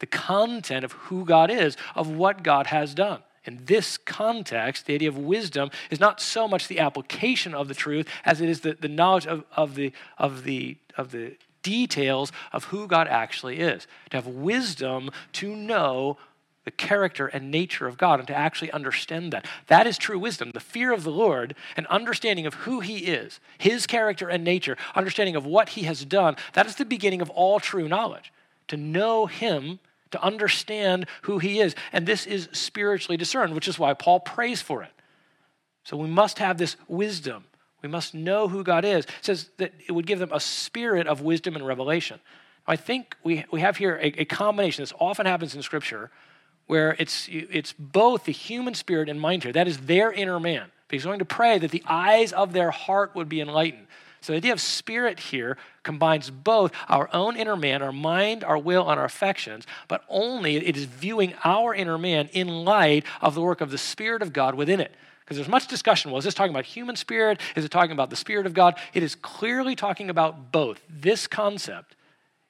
[0.00, 3.22] the content of who God is, of what God has done.
[3.44, 7.74] In this context, the idea of wisdom is not so much the application of the
[7.74, 12.32] truth as it is the, the knowledge of, of, the, of, the, of the details
[12.52, 13.86] of who God actually is.
[14.10, 16.16] To have wisdom to know
[16.64, 19.46] the character and nature of God and to actually understand that.
[19.66, 20.50] That is true wisdom.
[20.52, 24.76] The fear of the Lord and understanding of who He is, His character and nature,
[24.94, 28.32] understanding of what He has done, that is the beginning of all true knowledge.
[28.68, 29.78] To know Him
[30.14, 31.74] to understand who he is.
[31.92, 34.92] And this is spiritually discerned, which is why Paul prays for it.
[35.82, 37.44] So we must have this wisdom.
[37.82, 39.04] We must know who God is.
[39.04, 42.20] It says that it would give them a spirit of wisdom and revelation.
[42.66, 44.82] I think we, we have here a, a combination.
[44.82, 46.10] This often happens in Scripture
[46.66, 49.52] where it's, it's both the human spirit and mind here.
[49.52, 50.70] That is their inner man.
[50.90, 53.86] He's going to pray that the eyes of their heart would be enlightened.
[54.24, 58.56] So the idea of spirit here combines both our own inner man, our mind, our
[58.56, 63.34] will, and our affections, but only it is viewing our inner man in light of
[63.34, 64.92] the work of the Spirit of God within it.
[65.20, 66.10] Because there's much discussion.
[66.10, 67.38] Well, is this talking about human spirit?
[67.54, 68.76] Is it talking about the Spirit of God?
[68.94, 70.80] It is clearly talking about both.
[70.88, 71.94] This concept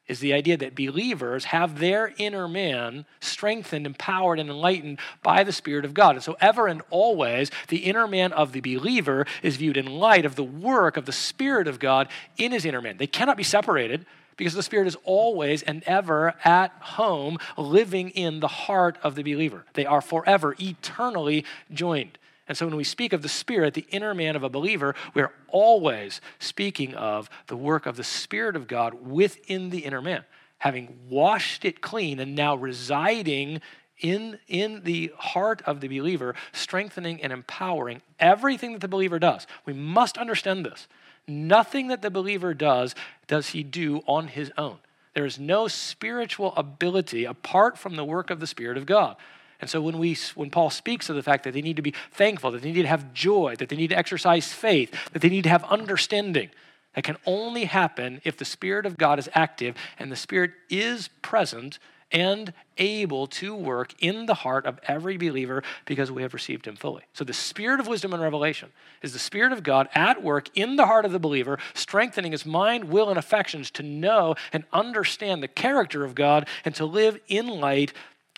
[0.07, 5.53] is the idea that believers have their inner man strengthened, empowered, and enlightened by the
[5.53, 6.17] Spirit of God.
[6.17, 10.27] And so, ever and always, the inner man of the believer is viewed in light
[10.27, 12.99] of the work of the Spirit of God in his inner man.
[12.99, 14.05] They cannot be separated
[14.37, 19.23] because the Spirit is always and ever at home, living in the heart of the
[19.23, 19.65] believer.
[19.75, 22.19] They are forever, eternally joined.
[22.47, 25.33] And so when we speak of the Spirit, the inner man of a believer, we're
[25.49, 30.25] always speaking of the work of the Spirit of God within the inner man,
[30.59, 33.61] having washed it clean and now residing
[33.99, 39.47] in, in the heart of the believer, strengthening and empowering everything that the believer does.
[39.65, 40.87] We must understand this.
[41.27, 42.95] Nothing that the believer does
[43.27, 44.79] does he do on his own.
[45.15, 49.17] There is no spiritual ability apart from the work of the Spirit of God.
[49.61, 51.95] And so when, we, when Paul speaks of the fact that they need to be
[52.13, 55.29] thankful, that they need to have joy, that they need to exercise faith, that they
[55.29, 56.51] need to have understanding,
[56.95, 61.09] that can only happen if the Spirit of God is active and the Spirit is
[61.23, 61.79] present
[62.15, 66.77] and able to work in the heart of every believer because we have received him
[66.77, 67.03] fully.
[67.13, 68.71] So the spirit of wisdom and revelation
[69.03, 72.47] is the spirit of God at work in the heart of the believer, strengthening his
[72.47, 77.19] mind, will, and affections to know and understand the character of God and to live
[77.27, 77.93] in light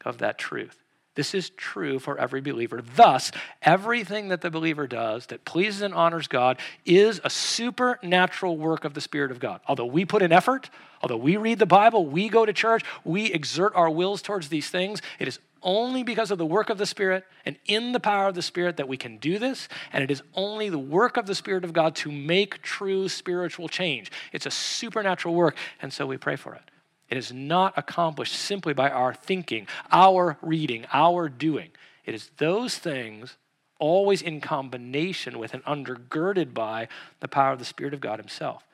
[0.06, 0.82] of that truth.
[1.16, 2.82] This is true for every believer.
[2.94, 8.84] Thus, everything that the believer does that pleases and honors God is a supernatural work
[8.84, 9.60] of the Spirit of God.
[9.66, 10.70] Although we put in effort,
[11.02, 14.68] although we read the Bible, we go to church, we exert our wills towards these
[14.68, 18.28] things, it is only because of the work of the Spirit and in the power
[18.28, 19.68] of the Spirit that we can do this.
[19.94, 23.68] And it is only the work of the Spirit of God to make true spiritual
[23.68, 24.12] change.
[24.32, 26.62] It's a supernatural work, and so we pray for it.
[27.08, 31.70] It is not accomplished simply by our thinking, our reading, our doing.
[32.04, 33.36] It is those things
[33.78, 36.88] always in combination with and undergirded by
[37.20, 38.64] the power of the Spirit of God Himself.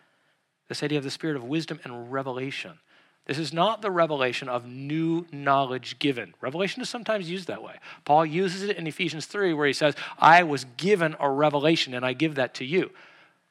[0.69, 2.79] This idea of the Spirit of wisdom and revelation.
[3.27, 6.35] This is not the revelation of new knowledge given.
[6.41, 7.75] Revelation is sometimes used that way.
[8.05, 12.05] Paul uses it in Ephesians 3, where he says, I was given a revelation and
[12.05, 12.91] I give that to you.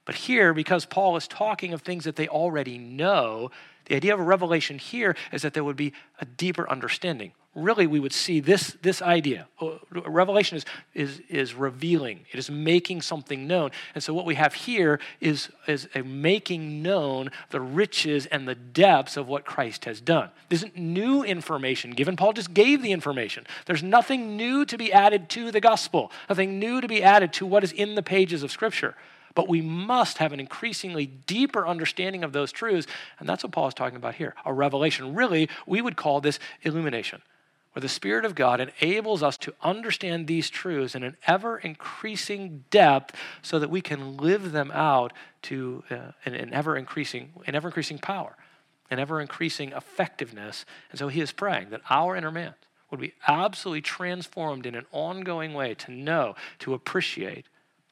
[0.04, 3.52] But here, because Paul is talking of things that they already know,
[3.86, 7.34] the idea of a revelation here is that there would be a deeper understanding.
[7.54, 9.46] Really, we would see this, this idea.
[9.60, 13.72] Oh, revelation is, is, is revealing, it is making something known.
[13.94, 18.56] And so, what we have here is, is a making known the riches and the
[18.56, 20.30] depths of what Christ has done.
[20.48, 22.16] This isn't new information given.
[22.16, 23.46] Paul just gave the information.
[23.66, 27.46] There's nothing new to be added to the gospel, nothing new to be added to
[27.46, 28.96] what is in the pages of Scripture.
[29.36, 32.88] But we must have an increasingly deeper understanding of those truths.
[33.20, 35.16] And that's what Paul is talking about here a revelation.
[35.16, 37.22] Really, we would call this illumination,
[37.74, 42.66] where the Spirit of God enables us to understand these truths in an ever increasing
[42.70, 45.14] depth so that we can live them out
[45.44, 48.36] to uh, an, an ever increasing, an ever increasing power,
[48.90, 50.66] an ever increasing effectiveness.
[50.92, 52.56] And so he is praying that our inner man
[52.90, 57.46] would be absolutely transformed in an ongoing way to know, to appreciate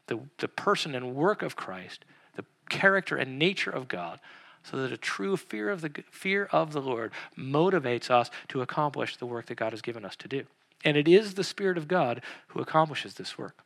[0.09, 2.03] the, the person and work of Christ,
[2.35, 4.19] the character and nature of God,
[4.63, 9.15] so that a true fear of the fear of the Lord motivates us to accomplish
[9.15, 10.43] the work that God has given us to do.
[10.83, 13.57] And it is the Spirit of God who accomplishes this work.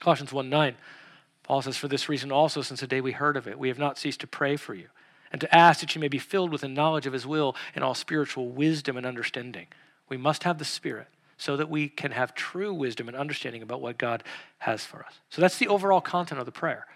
[0.00, 0.74] Colossians 1 9,
[1.42, 3.78] Paul says, For this reason also, since the day we heard of it, we have
[3.78, 4.88] not ceased to pray for you,
[5.32, 7.82] and to ask that you may be filled with the knowledge of his will and
[7.82, 9.68] all spiritual wisdom and understanding.
[10.08, 13.80] We must have the Spirit so that we can have true wisdom and understanding about
[13.80, 14.24] what God
[14.58, 15.20] has for us.
[15.28, 16.86] So that's the overall content of the prayer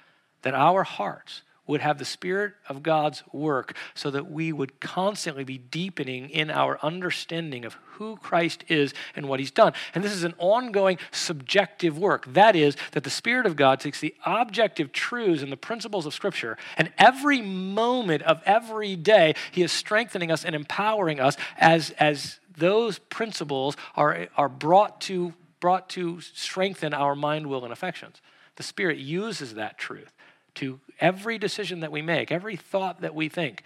[0.43, 5.45] that our hearts would have the Spirit of God's work so that we would constantly
[5.45, 9.73] be deepening in our understanding of who Christ is and what He's done.
[9.95, 12.27] And this is an ongoing subjective work.
[12.33, 16.12] That is, that the Spirit of God takes the objective truths and the principles of
[16.14, 21.91] Scripture, and every moment of every day, He is strengthening us and empowering us as,
[21.93, 28.21] as those principles are, are brought, to, brought to strengthen our mind, will, and affections.
[28.57, 30.12] The Spirit uses that truth
[30.57, 33.63] to every decision that we make, every thought that we think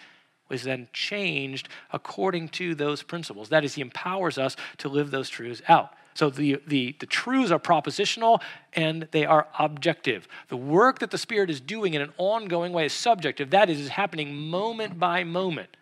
[0.50, 3.48] is then changed according to those principles.
[3.48, 5.90] That is, He empowers us to live those truths out.
[6.14, 8.40] So the, the, the truths are propositional
[8.72, 10.28] and they are objective.
[10.48, 13.50] The work that the Spirit is doing in an ongoing way is subjective.
[13.50, 15.76] That is, is happening moment by moment.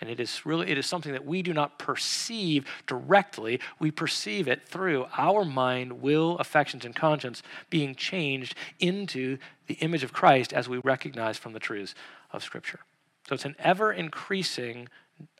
[0.00, 3.60] And it is really it is something that we do not perceive directly.
[3.78, 10.02] We perceive it through our mind, will, affections, and conscience being changed into the image
[10.02, 11.94] of Christ as we recognize from the truths
[12.32, 12.80] of Scripture.
[13.28, 14.88] So it's an ever increasing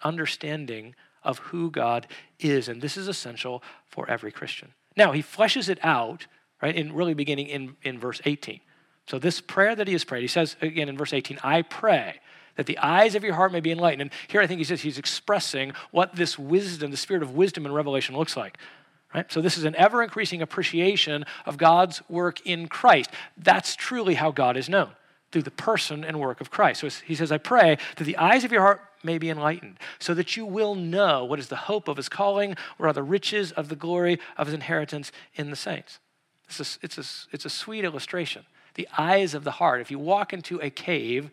[0.02, 2.06] understanding of who God
[2.38, 4.72] is, and this is essential for every Christian.
[4.96, 6.26] Now, he fleshes it out,
[6.62, 8.60] right, in really beginning in, in verse 18.
[9.06, 12.20] So, this prayer that he has prayed, he says again in verse 18, I pray
[12.60, 14.02] that the eyes of your heart may be enlightened.
[14.02, 17.64] And here I think he says he's expressing what this wisdom, the spirit of wisdom
[17.64, 18.58] and revelation looks like.
[19.14, 19.32] Right?
[19.32, 23.08] So this is an ever increasing appreciation of God's work in Christ.
[23.38, 24.90] That's truly how God is known
[25.32, 26.82] through the person and work of Christ.
[26.82, 30.12] So he says, I pray that the eyes of your heart may be enlightened, so
[30.12, 33.52] that you will know what is the hope of his calling, what are the riches
[33.52, 35.98] of the glory of his inheritance in the saints.
[36.44, 38.44] It's a, it's a, it's a sweet illustration.
[38.74, 39.80] The eyes of the heart.
[39.80, 41.30] If you walk into a cave,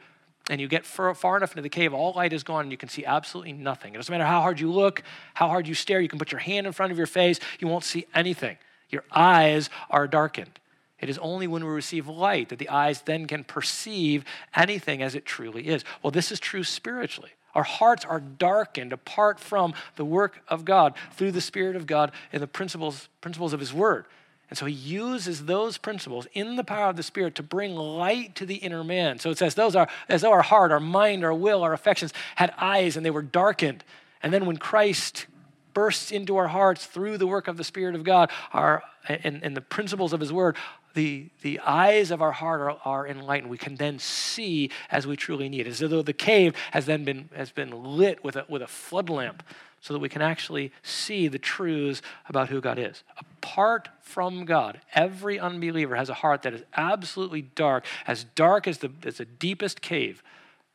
[0.50, 2.78] and you get far, far, enough into the cave, all light is gone, and you
[2.78, 3.94] can see absolutely nothing.
[3.94, 6.40] It doesn't matter how hard you look, how hard you stare, you can put your
[6.40, 8.58] hand in front of your face, you won't see anything.
[8.90, 10.60] Your eyes are darkened.
[11.00, 14.26] It is only when we receive light that the eyes then can perceive
[14.56, 15.84] anything as it truly is.
[16.02, 17.32] Well, this is true spiritually.
[17.54, 22.12] Our hearts are darkened apart from the work of God through the Spirit of God
[22.32, 24.06] and the principles, principles of His Word.
[24.50, 28.36] And so he uses those principles in the power of the Spirit to bring light
[28.36, 29.20] to the inner man.
[29.20, 32.14] So it says, those are as though our heart, our mind, our will, our affections
[32.36, 33.84] had eyes and they were darkened.
[34.24, 35.28] And then when Christ
[35.74, 39.56] bursts into our hearts through the work of the Spirit of God, our and, and
[39.56, 40.56] the principles of his word,
[40.94, 43.50] the, the eyes of our heart are, are enlightened.
[43.50, 45.68] We can then see as we truly need.
[45.68, 49.10] As though the cave has then been has been lit with a with a flood
[49.10, 49.44] lamp
[49.82, 53.04] so that we can actually see the truths about who God is.
[53.20, 58.80] Apart from God, every unbeliever has a heart that is absolutely dark, as dark as
[58.80, 60.24] the, as the deepest cave.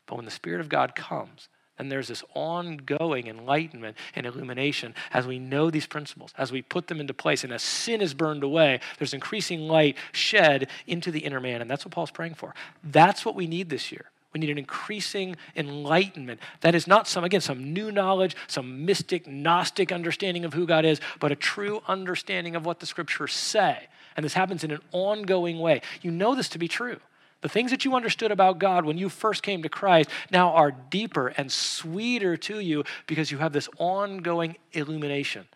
[0.07, 1.49] But when the Spirit of God comes,
[1.79, 6.87] then there's this ongoing enlightenment and illumination as we know these principles, as we put
[6.87, 11.21] them into place, and as sin is burned away, there's increasing light shed into the
[11.21, 11.61] inner man.
[11.61, 12.55] And that's what Paul's praying for.
[12.85, 14.12] That's what we need this year.
[14.33, 16.41] We need an increasing enlightenment.
[16.63, 20.85] That is not some, again, some new knowledge, some mystic, Gnostic understanding of who God
[20.85, 23.89] is, but a true understanding of what the scriptures say.
[24.17, 25.83] And this happens in an ongoing way.
[26.01, 26.99] You know this to be true.
[27.43, 30.71] The things that you understood about God when you first came to Christ now are
[30.71, 35.47] deeper and sweeter to you because you have this ongoing illumination.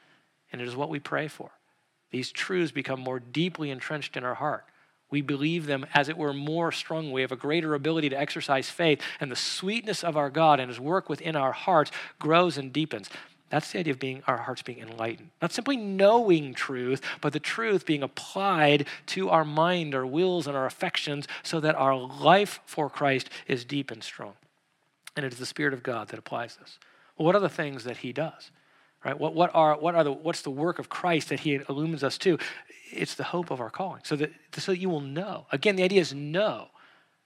[0.53, 1.51] And it is what we pray for.
[2.11, 4.65] These truths become more deeply entrenched in our heart.
[5.11, 7.13] We believe them, as it were, more strongly.
[7.13, 10.69] We have a greater ability to exercise faith, and the sweetness of our God and
[10.69, 13.09] His work within our hearts grows and deepens.
[13.49, 15.31] That's the idea of being our hearts being enlightened.
[15.41, 20.57] Not simply knowing truth, but the truth being applied to our mind, our wills, and
[20.57, 24.33] our affections so that our life for Christ is deep and strong.
[25.15, 26.79] And it is the Spirit of God that applies this.
[27.17, 28.51] Well, what are the things that He does?
[29.05, 29.19] Right?
[29.19, 32.19] What, what are, what are the, what's the work of Christ that He illumines us
[32.19, 32.39] to?
[32.91, 35.47] It's the hope of our calling, so that, so that you will know.
[35.53, 36.69] Again, the idea is know.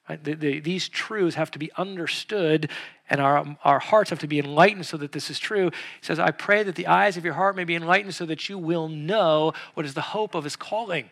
[0.08, 0.22] Right?
[0.22, 2.70] The, the, these truths have to be understood,
[3.08, 5.70] and our, our hearts have to be enlightened so that this is true.
[6.00, 8.48] He says, I pray that the eyes of your heart may be enlightened so that
[8.48, 11.10] you will know what is the hope of his calling.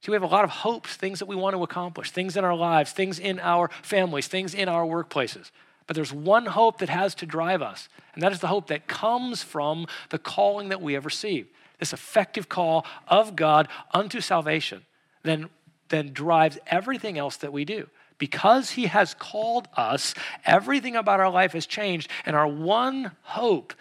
[0.00, 2.44] See, we have a lot of hopes, things that we want to accomplish, things in
[2.44, 5.52] our lives, things in our families, things in our workplaces.
[5.86, 8.88] But there's one hope that has to drive us, and that is the hope that
[8.88, 11.50] comes from the calling that we have received.
[11.82, 14.82] This effective call of God unto salvation
[15.24, 15.50] then,
[15.88, 17.88] then drives everything else that we do.
[18.18, 20.14] Because He has called us,
[20.46, 23.74] everything about our life has changed, and our one hope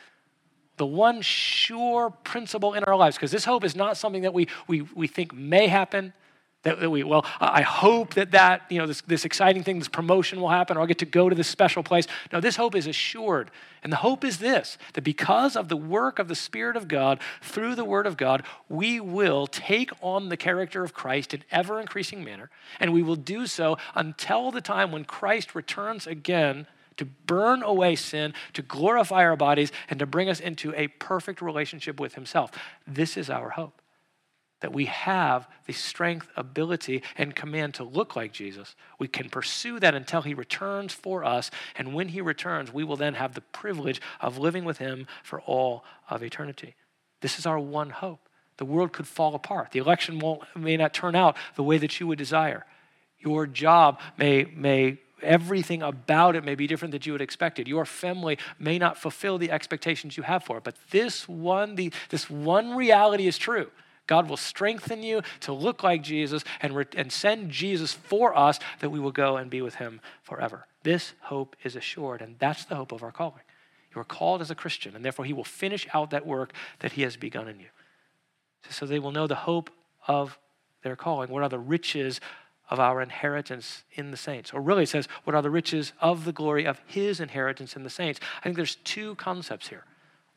[0.78, 4.48] the one sure principle in our lives, because this hope is not something that we,
[4.68, 6.12] we, we think may happen.
[6.64, 10.40] That, we, well, I hope that that, you know, this, this exciting thing, this promotion
[10.40, 12.06] will happen, or I'll get to go to this special place.
[12.32, 13.50] No, this hope is assured.
[13.84, 17.20] And the hope is this that because of the work of the Spirit of God
[17.42, 21.80] through the Word of God, we will take on the character of Christ in ever
[21.80, 27.06] increasing manner, and we will do so until the time when Christ returns again to
[27.06, 32.00] burn away sin, to glorify our bodies, and to bring us into a perfect relationship
[32.00, 32.52] with Himself.
[32.86, 33.81] This is our hope.
[34.62, 38.76] That we have the strength, ability, and command to look like Jesus.
[38.98, 41.52] We can pursue that until He returns for us.
[41.76, 45.42] And when He returns, we will then have the privilege of living with Him for
[45.42, 46.76] all of eternity.
[47.22, 48.28] This is our one hope.
[48.58, 49.72] The world could fall apart.
[49.72, 52.66] The election won't, may not turn out the way that you would desire.
[53.20, 57.68] Your job may, may everything about it may be different than you had expected.
[57.68, 60.64] Your family may not fulfill the expectations you have for it.
[60.64, 63.72] But this one, the, this one reality is true.
[64.12, 68.60] God will strengthen you to look like Jesus and, re- and send Jesus for us
[68.82, 70.68] that we will go and be with him forever.
[70.84, 73.44] This hope is assured, and that's the hope of our calling.
[73.96, 76.92] You are called as a Christian, and therefore he will finish out that work that
[76.92, 77.68] he has begun in you.
[78.70, 79.70] So they will know the hope
[80.06, 80.38] of
[80.84, 81.30] their calling.
[81.30, 82.20] What are the riches
[82.70, 84.54] of our inheritance in the saints.
[84.54, 87.84] Or really, it says, What are the riches of the glory of his inheritance in
[87.84, 88.20] the saints?
[88.40, 89.84] I think there's two concepts here.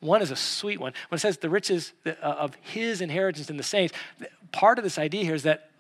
[0.05, 0.93] One is a sweet one.
[1.09, 3.95] When it says the riches uh, of his inheritance in the saints,
[4.53, 5.71] part of this idea here is that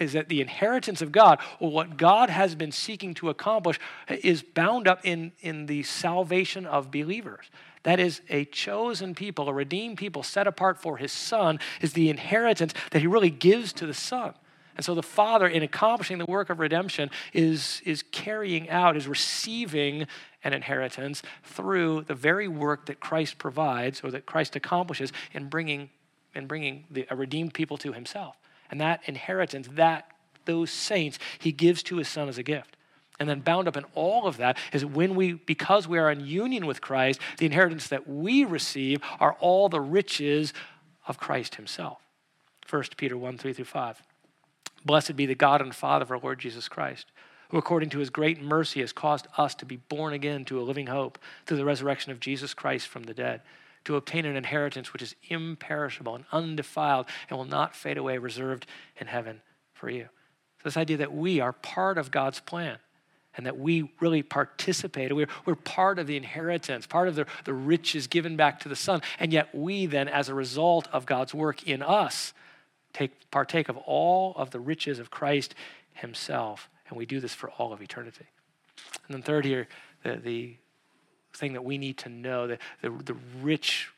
[0.00, 3.78] is that the inheritance of God, or what God has been seeking to accomplish,
[4.08, 7.48] is bound up in, in the salvation of believers.
[7.84, 12.10] That is a chosen people, a redeemed people set apart for his son, is the
[12.10, 14.34] inheritance that he really gives to the son.
[14.76, 19.06] And so the Father, in accomplishing the work of redemption, is, is carrying out, is
[19.06, 20.08] receiving
[20.44, 25.90] an inheritance through the very work that Christ provides or that Christ accomplishes in bringing,
[26.34, 28.36] in bringing the, a redeemed people to himself.
[28.70, 30.08] And that inheritance, that
[30.44, 32.76] those saints, he gives to his son as a gift.
[33.20, 36.20] And then bound up in all of that is when we, because we are in
[36.20, 40.52] union with Christ, the inheritance that we receive are all the riches
[41.06, 41.98] of Christ himself.
[42.68, 44.02] 1 Peter 1 3 through 5.
[44.84, 47.06] Blessed be the God and Father of our Lord Jesus Christ,
[47.54, 50.62] who according to his great mercy has caused us to be born again to a
[50.62, 53.42] living hope through the resurrection of Jesus Christ from the dead,
[53.84, 58.66] to obtain an inheritance which is imperishable and undefiled and will not fade away, reserved
[58.96, 59.40] in heaven
[59.72, 60.08] for you.
[60.58, 62.78] So, this idea that we are part of God's plan
[63.36, 65.14] and that we really participate.
[65.14, 68.74] We're, we're part of the inheritance, part of the, the riches given back to the
[68.74, 69.00] Son.
[69.20, 72.32] And yet, we then, as a result of God's work in us,
[72.92, 75.54] take, partake of all of the riches of Christ
[75.92, 76.68] himself.
[76.88, 78.26] And we do this for all of eternity.
[79.06, 79.68] And then, third, here,
[80.02, 80.56] the, the
[81.32, 83.90] thing that we need to know, the, the, the rich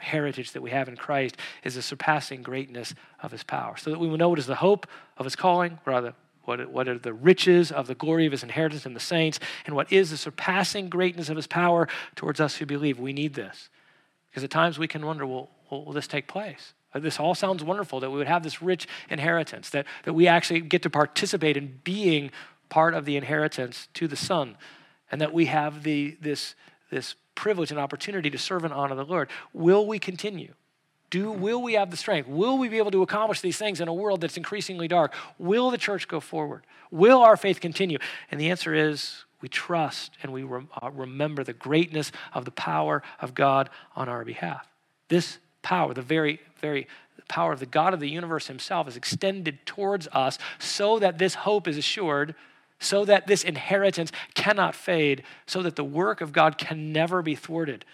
[0.00, 3.76] heritage that we have in Christ is the surpassing greatness of his power.
[3.76, 4.86] So that we will know what is the hope
[5.16, 6.14] of his calling, rather,
[6.44, 9.74] what, what are the riches of the glory of his inheritance in the saints, and
[9.74, 12.98] what is the surpassing greatness of his power towards us who believe.
[12.98, 13.70] We need this.
[14.30, 16.74] Because at times we can wonder, well, will this take place?
[16.94, 20.60] This all sounds wonderful that we would have this rich inheritance, that, that we actually
[20.60, 22.30] get to participate in being
[22.68, 24.56] part of the inheritance to the Son,
[25.10, 26.54] and that we have the, this,
[26.90, 29.28] this privilege and opportunity to serve and honor the Lord.
[29.52, 30.54] Will we continue?
[31.10, 32.28] Do, will we have the strength?
[32.28, 35.14] Will we be able to accomplish these things in a world that's increasingly dark?
[35.38, 36.64] Will the church go forward?
[36.90, 37.98] Will our faith continue?
[38.30, 42.50] And the answer is we trust and we rem- uh, remember the greatness of the
[42.50, 44.66] power of God on our behalf.
[45.08, 46.86] This power, the very, very
[47.28, 51.34] power of the God of the universe himself is extended towards us so that this
[51.34, 52.34] hope is assured,
[52.78, 57.34] so that this inheritance cannot fade, so that the work of God can never be
[57.34, 57.84] thwarted.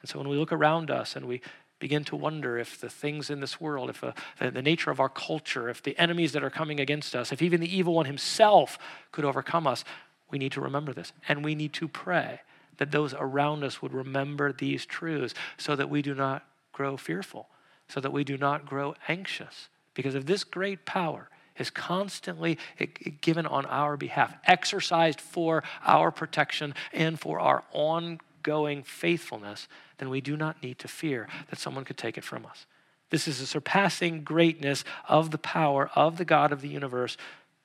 [0.00, 1.40] And so when we look around us and we
[1.78, 5.00] begin to wonder if the things in this world, if uh, the, the nature of
[5.00, 8.06] our culture, if the enemies that are coming against us, if even the evil one
[8.06, 8.78] himself
[9.10, 9.84] could overcome us,
[10.30, 11.12] we need to remember this.
[11.28, 12.40] And we need to pray
[12.78, 17.48] that those around us would remember these truths so that we do not grow fearful,
[17.88, 22.86] so that we do not grow anxious because of this great power is constantly eh,
[23.04, 29.68] eh, given on our behalf, exercised for our protection and for our ongoing faithfulness,
[29.98, 32.66] then we do not need to fear that someone could take it from us.
[33.10, 37.18] This is the surpassing greatness of the power of the God of the universe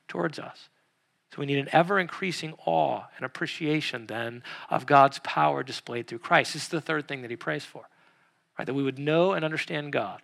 [0.10, 0.70] towards us.
[1.32, 6.20] So we need an ever increasing awe and appreciation then of God's power displayed through
[6.20, 6.54] Christ.
[6.54, 7.88] This is the third thing that he prays for.
[8.58, 8.66] Right?
[8.66, 10.22] That we would know and understand God,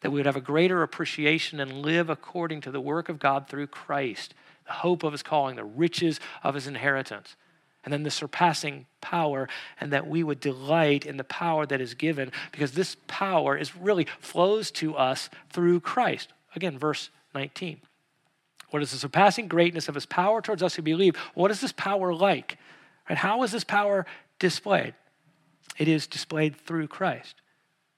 [0.00, 3.48] that we would have a greater appreciation and live according to the work of God
[3.48, 4.34] through Christ,
[4.66, 7.36] the hope of his calling, the riches of his inheritance,
[7.84, 9.48] and then the surpassing power,
[9.80, 13.76] and that we would delight in the power that is given, because this power is
[13.76, 16.32] really flows to us through Christ.
[16.54, 17.80] Again, verse 19.
[18.70, 21.16] What is the surpassing greatness of his power towards us who believe?
[21.34, 22.58] What is this power like?
[23.08, 24.04] And How is this power
[24.38, 24.94] displayed?
[25.78, 27.36] It is displayed through Christ.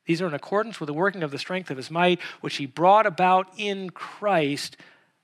[0.07, 2.66] These are in accordance with the working of the strength of his might, which he
[2.66, 4.76] brought about in Christ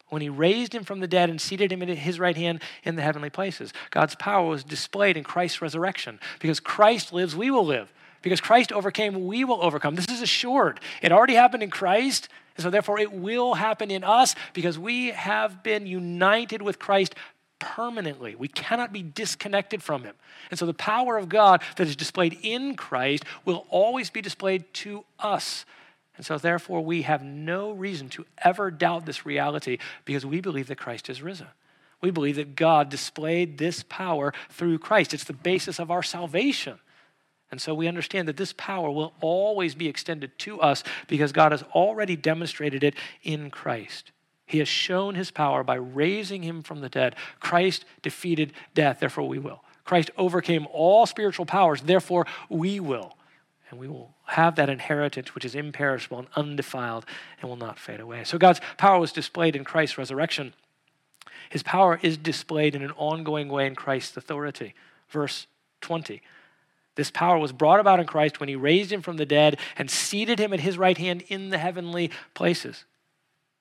[0.08, 2.96] when he raised him from the dead and seated him at his right hand in
[2.96, 3.72] the heavenly places.
[3.90, 6.20] God's power was displayed in Christ's resurrection.
[6.38, 7.92] Because Christ lives, we will live.
[8.22, 9.94] Because Christ overcame, we will overcome.
[9.94, 10.80] This is assured.
[11.02, 15.08] It already happened in Christ, and so therefore it will happen in us because we
[15.08, 17.14] have been united with Christ
[17.58, 18.34] permanently.
[18.34, 20.14] We cannot be disconnected from him.
[20.50, 24.72] And so the power of God that is displayed in Christ will always be displayed
[24.74, 25.64] to us.
[26.16, 30.68] And so therefore we have no reason to ever doubt this reality because we believe
[30.68, 31.48] that Christ is risen.
[32.00, 35.14] We believe that God displayed this power through Christ.
[35.14, 36.78] It's the basis of our salvation.
[37.50, 41.52] And so we understand that this power will always be extended to us because God
[41.52, 44.10] has already demonstrated it in Christ.
[44.46, 47.16] He has shown his power by raising him from the dead.
[47.40, 49.64] Christ defeated death, therefore we will.
[49.84, 53.16] Christ overcame all spiritual powers, therefore we will.
[53.70, 57.04] And we will have that inheritance which is imperishable and undefiled
[57.40, 58.22] and will not fade away.
[58.22, 60.54] So God's power was displayed in Christ's resurrection.
[61.50, 64.74] His power is displayed in an ongoing way in Christ's authority.
[65.08, 65.48] Verse
[65.80, 66.22] 20.
[66.94, 69.90] This power was brought about in Christ when he raised him from the dead and
[69.90, 72.84] seated him at his right hand in the heavenly places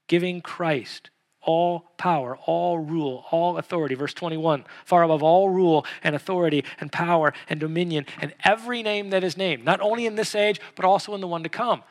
[0.07, 1.09] giving Christ
[1.45, 3.95] all power, all rule, all authority.
[3.95, 9.11] Verse 21 far above all rule and authority and power and dominion and every name
[9.11, 11.83] that is named, not only in this age, but also in the one to come.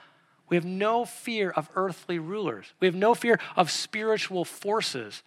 [0.48, 5.22] We have no fear of earthly rulers, we have no fear of spiritual forces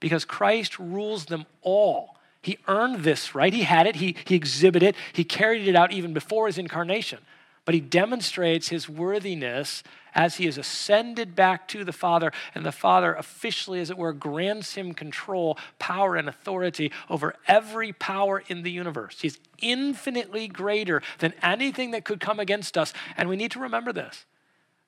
[0.00, 2.16] because Christ rules them all.
[2.42, 3.52] He earned this, right?
[3.52, 7.20] He had it, he, he exhibited it, he carried it out even before his incarnation.
[7.64, 9.82] But he demonstrates his worthiness
[10.14, 14.12] as he is ascended back to the Father, and the Father officially, as it were,
[14.12, 19.20] grants him control, power, and authority over every power in the universe.
[19.20, 22.92] He's infinitely greater than anything that could come against us.
[23.16, 24.26] And we need to remember this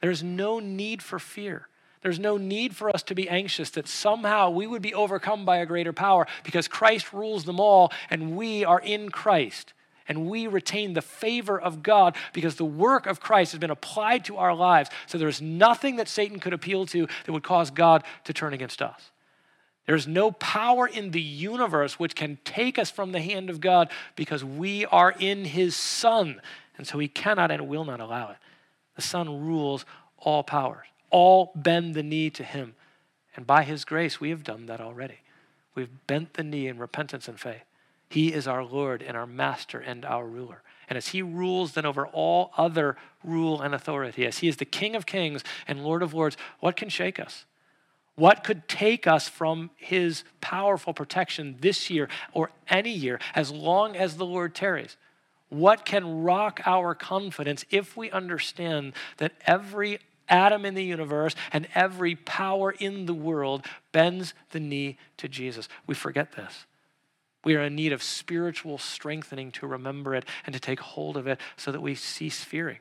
[0.00, 1.68] there's no need for fear.
[2.02, 5.56] There's no need for us to be anxious that somehow we would be overcome by
[5.56, 9.72] a greater power because Christ rules them all and we are in Christ
[10.08, 14.24] and we retain the favor of God because the work of Christ has been applied
[14.26, 14.90] to our lives.
[15.06, 18.82] So there's nothing that Satan could appeal to that would cause God to turn against
[18.82, 19.10] us.
[19.86, 23.90] There's no power in the universe which can take us from the hand of God
[24.16, 26.40] because we are in his Son.
[26.76, 28.36] And so he cannot and will not allow it.
[28.96, 29.84] The Son rules
[30.18, 32.74] all powers, all bend the knee to him.
[33.36, 35.18] And by his grace, we have done that already.
[35.74, 37.64] We've bent the knee in repentance and faith.
[38.14, 40.62] He is our Lord and our master and our ruler.
[40.88, 44.64] And as he rules then over all other rule and authority, as he is the
[44.64, 47.44] King of kings and Lord of lords, what can shake us?
[48.14, 53.96] What could take us from his powerful protection this year or any year as long
[53.96, 54.96] as the Lord tarries?
[55.48, 59.98] What can rock our confidence if we understand that every
[60.28, 65.68] atom in the universe and every power in the world bends the knee to Jesus?
[65.88, 66.64] We forget this.
[67.44, 71.26] We are in need of spiritual strengthening to remember it and to take hold of
[71.26, 72.78] it so that we cease fearing.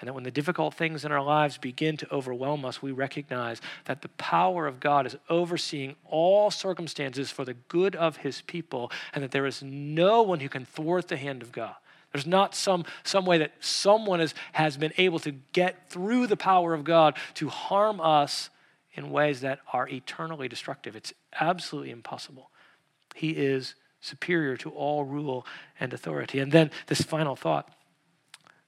[0.00, 3.60] And that when the difficult things in our lives begin to overwhelm us, we recognize
[3.84, 8.90] that the power of God is overseeing all circumstances for the good of his people,
[9.12, 11.74] and that there is no one who can thwart the hand of God.
[12.12, 16.36] There's not some, some way that someone has, has been able to get through the
[16.36, 18.48] power of God to harm us
[18.94, 20.96] in ways that are eternally destructive.
[20.96, 22.50] It's absolutely impossible.
[23.14, 25.46] He is superior to all rule
[25.78, 26.38] and authority.
[26.38, 27.70] And then this final thought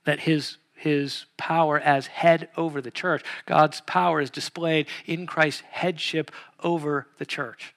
[0.05, 3.22] that his his power as head over the church.
[3.47, 7.72] God's power is displayed in Christ's headship over the church.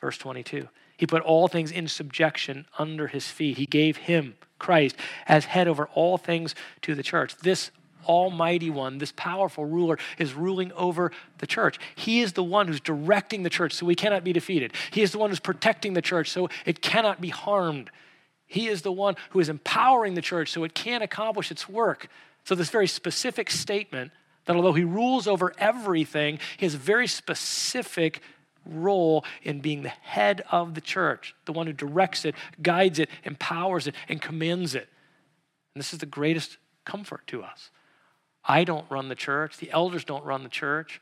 [0.00, 0.68] Verse 22.
[0.96, 3.58] He put all things in subjection under his feet.
[3.58, 4.94] He gave him, Christ,
[5.26, 7.36] as head over all things to the church.
[7.38, 7.72] This
[8.06, 11.78] Almighty One, this powerful ruler, is ruling over the church.
[11.94, 14.72] He is the one who's directing the church so we cannot be defeated.
[14.90, 17.90] He is the one who's protecting the church so it cannot be harmed.
[18.46, 22.08] He is the one who is empowering the church so it can accomplish its work.
[22.44, 24.10] So, this very specific statement
[24.44, 28.20] that although he rules over everything, he has a very specific
[28.66, 33.08] role in being the head of the church, the one who directs it, guides it,
[33.24, 34.88] empowers it, and commands it.
[35.74, 37.70] And this is the greatest comfort to us.
[38.44, 41.00] I don't run the church, the elders don't run the church.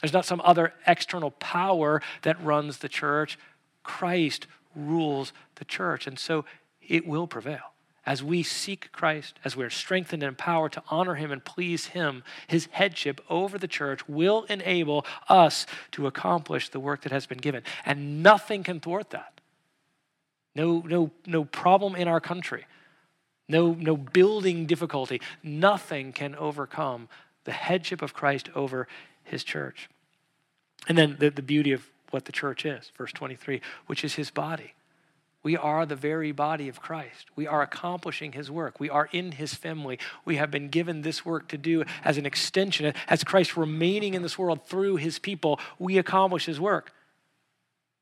[0.00, 3.38] There's not some other external power that runs the church.
[3.82, 6.44] Christ rules the church, and so
[6.80, 7.72] it will prevail.
[8.06, 11.86] As we seek Christ, as we are strengthened and empowered to honor Him and please
[11.88, 17.26] Him, His headship over the church will enable us to accomplish the work that has
[17.26, 17.62] been given.
[17.84, 19.40] And nothing can thwart that.
[20.54, 22.64] No, no, no problem in our country,
[23.50, 27.08] no, no building difficulty, nothing can overcome
[27.44, 28.86] the headship of Christ over
[29.24, 29.88] His church.
[30.88, 34.30] And then the, the beauty of what the church is, verse 23, which is His
[34.30, 34.74] body.
[35.42, 37.26] We are the very body of Christ.
[37.34, 38.78] We are accomplishing his work.
[38.78, 39.98] We are in his family.
[40.26, 44.22] We have been given this work to do as an extension, as Christ remaining in
[44.22, 45.58] this world through his people.
[45.78, 46.92] We accomplish his work.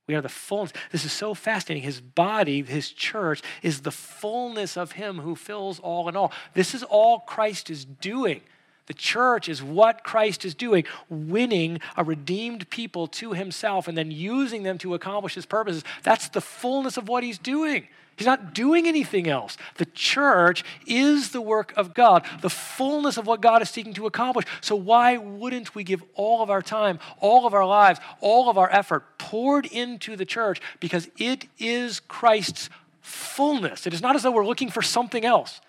[0.09, 0.73] We are the fullness.
[0.91, 1.85] This is so fascinating.
[1.85, 6.33] His body, his church, is the fullness of him who fills all in all.
[6.55, 8.41] This is all Christ is doing.
[8.87, 14.11] The church is what Christ is doing, winning a redeemed people to himself and then
[14.11, 15.85] using them to accomplish his purposes.
[16.03, 17.87] That's the fullness of what he's doing.
[18.19, 19.57] He's not doing anything else.
[19.77, 24.07] The church is the work of God, the fullness of what God is seeking to
[24.07, 24.45] accomplish.
[24.61, 28.59] So, why wouldn't we give all of our time, all of our lives, all of
[28.59, 30.61] our effort poured into the church?
[30.81, 32.71] Because it is Christ's
[33.03, 33.87] fullness.
[33.87, 35.61] It is not as though we're looking for something else.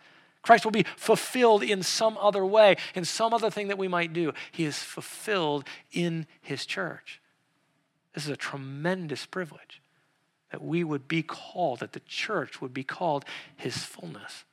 [0.42, 4.12] Christ will be fulfilled in some other way, in some other thing that we might
[4.12, 4.34] do.
[4.52, 7.22] He is fulfilled in his church.
[8.16, 9.84] This is a tremendous privilege
[10.52, 13.26] that we would be called, that the church would be called
[13.56, 14.46] his fullness.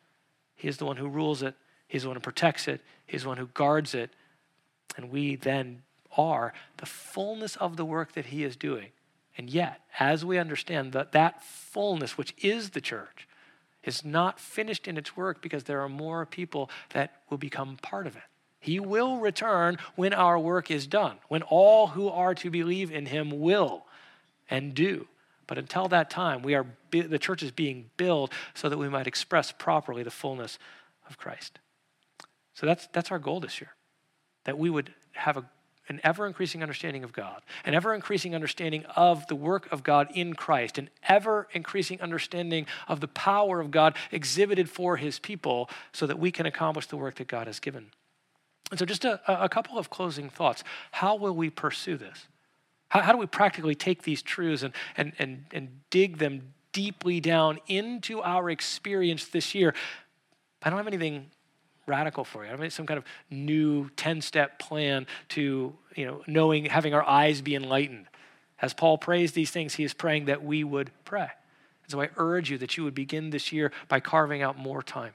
[0.55, 1.55] He is the one who rules it,
[1.89, 4.11] he's the one who protects it, he's the one who guards it.
[4.97, 5.83] And we then
[6.17, 8.89] are the fullness of the work that he is doing.
[9.37, 13.29] And yet, as we understand that that fullness, which is the church,
[13.85, 18.07] is not finished in its work because there are more people that will become part
[18.07, 18.23] of it.
[18.59, 23.07] He will return when our work is done, when all who are to believe in
[23.07, 23.85] him will
[24.51, 25.07] and do.
[25.47, 29.07] But until that time, we are the church is being built so that we might
[29.07, 30.59] express properly the fullness
[31.09, 31.59] of Christ.
[32.55, 33.71] So that's that's our goal this year.
[34.45, 35.45] That we would have a
[35.89, 40.09] an ever increasing understanding of God, an ever increasing understanding of the work of God
[40.15, 45.71] in Christ, an ever increasing understanding of the power of God exhibited for his people
[45.93, 47.93] so that we can accomplish the work that God has given.
[48.71, 50.65] And so, just a, a couple of closing thoughts.
[50.91, 52.27] How will we pursue this?
[52.89, 57.21] How, how do we practically take these truths and, and, and, and dig them deeply
[57.21, 59.75] down into our experience this year?
[60.63, 61.31] I don't have anything
[61.87, 62.49] radical for you.
[62.49, 66.95] I don't have some kind of new 10 step plan to, you know, knowing, having
[66.95, 68.07] our eyes be enlightened.
[68.61, 71.29] As Paul prays these things, he is praying that we would pray.
[71.85, 74.83] And so I urge you that you would begin this year by carving out more
[74.83, 75.13] time.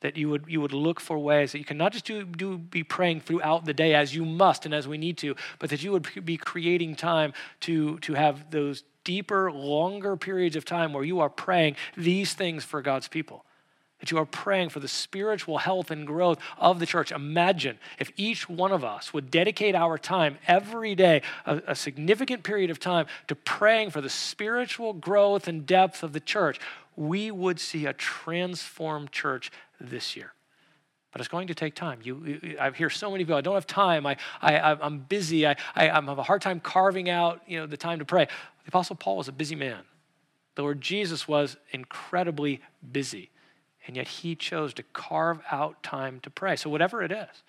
[0.00, 2.58] That you would, you would look for ways that you can not just do, do
[2.58, 5.82] be praying throughout the day as you must and as we need to, but that
[5.82, 11.04] you would be creating time to, to have those deeper, longer periods of time where
[11.04, 13.44] you are praying these things for God's people
[14.04, 17.10] that you are praying for the spiritual health and growth of the church.
[17.10, 22.42] Imagine if each one of us would dedicate our time every day, a, a, significant
[22.42, 26.60] period of time, to praying for the spiritual growth and depth of the church.
[26.96, 30.32] We would see a transformed church this year.
[31.12, 32.00] But it's going to take time.
[32.02, 33.36] You, you, I hear so many people.
[33.36, 34.04] I don't have time.
[34.04, 35.46] I, I, I'm busy.
[35.46, 38.24] I, I, I have a hard time carving out, you know, the time to pray.
[38.24, 39.84] The Apostle Paul was a busy man.
[40.56, 42.60] The Lord Jesus was incredibly
[42.90, 43.30] busy.
[43.86, 46.56] And yet he chose to carve out time to pray.
[46.56, 47.42] So, whatever it is,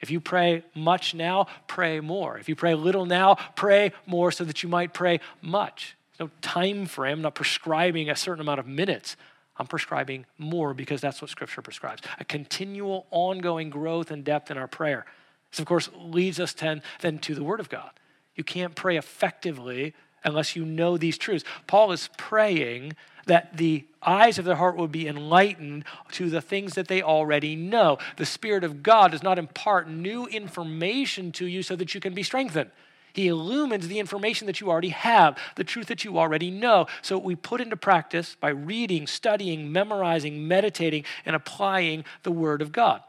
[0.00, 2.36] if you pray much now, pray more.
[2.36, 5.96] If you pray little now, pray more so that you might pray much.
[6.18, 9.16] There's no time frame, I'm not prescribing a certain amount of minutes.
[9.56, 14.58] I'm prescribing more because that's what Scripture prescribes a continual, ongoing growth and depth in
[14.58, 15.04] our prayer.
[15.50, 17.90] This, of course, leads us then, then to the Word of God.
[18.34, 19.94] You can't pray effectively
[20.24, 21.44] unless you know these truths.
[21.66, 22.94] Paul is praying
[23.26, 27.54] that the eyes of their heart would be enlightened to the things that they already
[27.54, 27.98] know.
[28.16, 32.14] The Spirit of God does not impart new information to you so that you can
[32.14, 32.70] be strengthened.
[33.12, 36.86] He illumines the information that you already have, the truth that you already know.
[37.02, 42.72] So we put into practice by reading, studying, memorizing, meditating, and applying the Word of
[42.72, 43.02] God.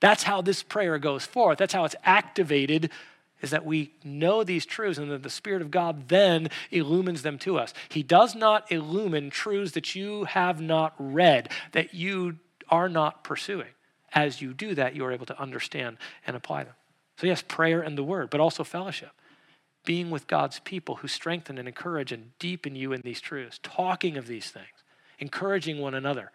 [0.00, 1.58] That's how this prayer goes forth.
[1.58, 2.90] That's how it's activated
[3.40, 7.38] is that we know these truths and that the Spirit of God then illumines them
[7.40, 7.74] to us.
[7.90, 12.38] He does not illumine truths that you have not read, that you
[12.70, 13.68] are not pursuing.
[14.14, 16.74] As you do that, you are able to understand and apply them.
[17.18, 19.10] So, yes, prayer and the word, but also fellowship.
[19.84, 24.16] Being with God's people who strengthen and encourage and deepen you in these truths, talking
[24.16, 24.66] of these things,
[25.18, 26.30] encouraging one another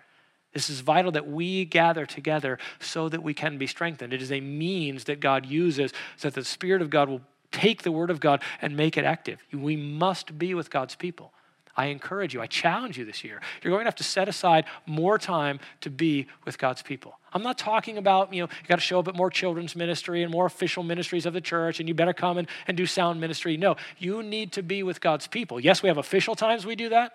[0.53, 4.13] this is vital that we gather together so that we can be strengthened.
[4.13, 7.21] It is a means that God uses so that the Spirit of God will
[7.51, 9.39] take the Word of God and make it active.
[9.53, 11.33] We must be with God's people.
[11.75, 13.41] I encourage you, I challenge you this year.
[13.63, 17.17] You're going to have to set aside more time to be with God's people.
[17.33, 20.23] I'm not talking about, you know, you got to show up at more children's ministry
[20.23, 23.21] and more official ministries of the church, and you better come and, and do sound
[23.21, 23.55] ministry.
[23.55, 25.59] No, you need to be with God's people.
[25.59, 27.13] Yes, we have official times we do that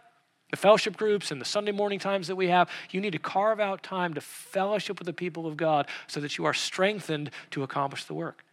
[0.55, 3.59] the fellowship groups and the Sunday morning times that we have, you need to carve
[3.59, 7.65] out time to fellowship with the people of God so that you are strengthened to
[7.65, 8.45] accomplish the work.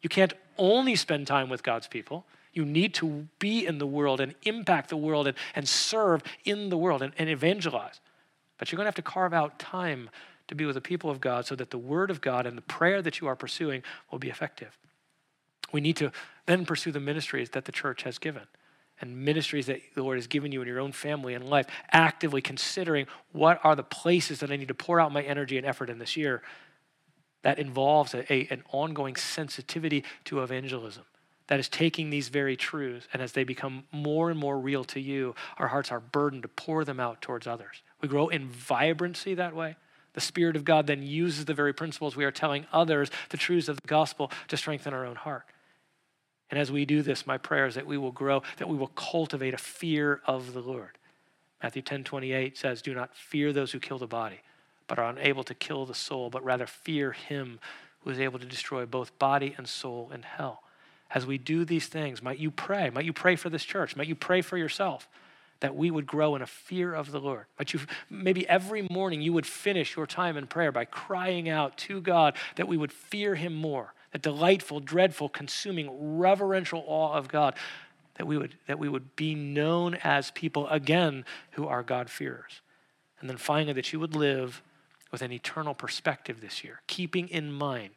[0.00, 2.24] You can't only spend time with God's people.
[2.58, 6.70] You need to be in the world and impact the world and, and serve in
[6.70, 8.00] the world and, and evangelize.
[8.58, 10.10] But you're going to have to carve out time
[10.48, 12.62] to be with the people of God so that the word of God and the
[12.62, 14.76] prayer that you are pursuing will be effective.
[15.70, 16.10] We need to
[16.46, 18.48] then pursue the ministries that the church has given
[19.00, 22.42] and ministries that the Lord has given you in your own family and life, actively
[22.42, 25.90] considering what are the places that I need to pour out my energy and effort
[25.90, 26.42] in this year.
[27.42, 31.04] That involves a, a, an ongoing sensitivity to evangelism.
[31.48, 35.00] That is taking these very truths, and as they become more and more real to
[35.00, 37.82] you, our hearts are burdened to pour them out towards others.
[38.00, 39.76] We grow in vibrancy that way.
[40.12, 43.68] The Spirit of God then uses the very principles we are telling others, the truths
[43.68, 45.44] of the gospel, to strengthen our own heart.
[46.50, 48.88] And as we do this, my prayer is that we will grow, that we will
[48.88, 50.98] cultivate a fear of the Lord.
[51.62, 54.40] Matthew 10 28 says, Do not fear those who kill the body,
[54.86, 57.58] but are unable to kill the soul, but rather fear him
[58.00, 60.62] who is able to destroy both body and soul in hell.
[61.14, 64.08] As we do these things, might you pray, might you pray for this church, might
[64.08, 65.08] you pray for yourself
[65.60, 67.46] that we would grow in a fear of the Lord.
[67.58, 71.76] Might you maybe every morning you would finish your time in prayer by crying out
[71.78, 77.28] to God that we would fear him more that delightful, dreadful, consuming, reverential awe of
[77.28, 77.54] God,
[78.14, 82.60] that we would, that we would be known as people, again, who are God-fearers.
[83.20, 84.62] And then finally, that you would live
[85.12, 87.90] with an eternal perspective this year, keeping in mind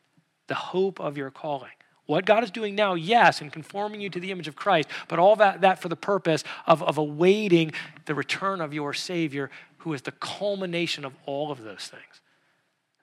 [0.47, 1.71] the hope of your calling.
[2.05, 5.19] What God is doing now, yes, in conforming you to the image of Christ, but
[5.19, 7.71] all that, that for the purpose of, of awaiting
[8.05, 9.49] the return of your Savior,
[9.79, 12.21] who is the culmination of all of those things.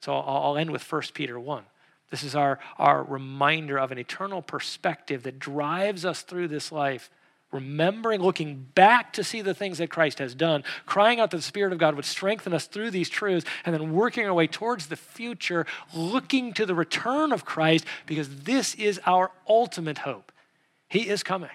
[0.01, 1.65] So I'll, I'll end with 1 Peter 1.
[2.11, 7.11] This is our, our reminder of an eternal perspective that drives us through this life,
[7.53, 11.43] remembering, looking back to see the things that Christ has done, crying out that the
[11.43, 14.87] Spirit of God would strengthen us through these truths, and then working our way towards
[14.87, 20.33] the future, looking to the return of Christ, because this is our ultimate hope.
[20.89, 21.51] He is coming.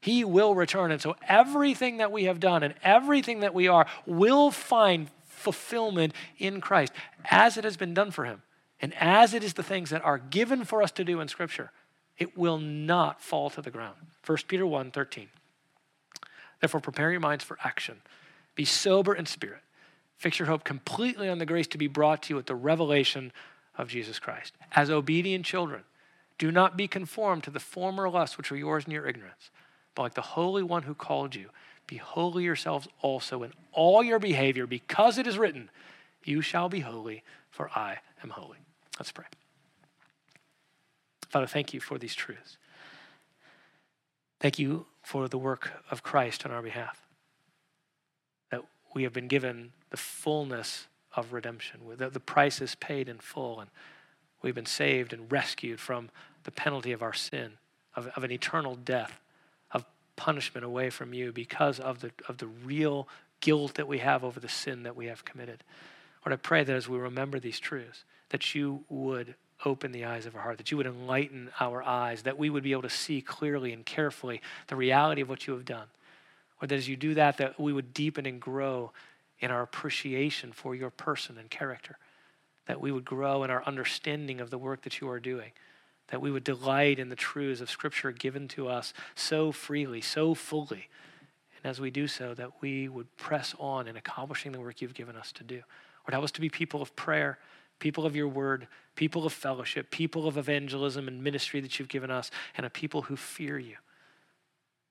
[0.00, 0.92] He will return.
[0.92, 6.14] And so everything that we have done and everything that we are will find fulfillment
[6.38, 6.92] in Christ
[7.30, 8.42] as it has been done for him.
[8.80, 11.72] And as it is the things that are given for us to do in Scripture,
[12.18, 13.96] it will not fall to the ground.
[14.26, 15.28] 1 Peter 1 13.
[16.60, 18.00] Therefore, prepare your minds for action.
[18.54, 19.62] Be sober in spirit.
[20.16, 23.32] Fix your hope completely on the grace to be brought to you at the revelation
[23.76, 24.54] of Jesus Christ.
[24.74, 25.84] As obedient children,
[26.38, 29.50] do not be conformed to the former lusts which were yours in your ignorance,
[29.94, 31.50] but like the Holy One who called you,
[31.86, 35.70] be holy yourselves also in all your behavior, because it is written,
[36.24, 38.58] You shall be holy, for I am holy.
[38.98, 39.24] Let's pray.
[41.28, 42.56] Father, thank you for these truths.
[44.40, 47.06] Thank you for the work of Christ on our behalf.
[48.50, 48.64] That
[48.94, 53.60] we have been given the fullness of redemption, that the price is paid in full,
[53.60, 53.70] and
[54.42, 56.10] we've been saved and rescued from
[56.44, 57.52] the penalty of our sin,
[57.96, 59.20] of, of an eternal death,
[59.72, 59.84] of
[60.16, 63.08] punishment away from you because of the, of the real
[63.40, 65.64] guilt that we have over the sin that we have committed.
[66.24, 69.34] Lord, I pray that as we remember these truths, that you would
[69.64, 72.62] open the eyes of our heart, that you would enlighten our eyes, that we would
[72.62, 75.88] be able to see clearly and carefully the reality of what you have done.
[76.60, 78.92] Or that as you do that, that we would deepen and grow
[79.40, 81.98] in our appreciation for your person and character,
[82.66, 85.52] that we would grow in our understanding of the work that you are doing,
[86.08, 90.34] that we would delight in the truths of Scripture given to us so freely, so
[90.34, 90.88] fully.
[91.56, 94.94] And as we do so, that we would press on in accomplishing the work you've
[94.94, 95.56] given us to do.
[96.04, 97.38] Lord, help us to be people of prayer
[97.78, 102.10] people of your word, people of fellowship, people of evangelism and ministry that you've given
[102.10, 103.76] us, and a people who fear you.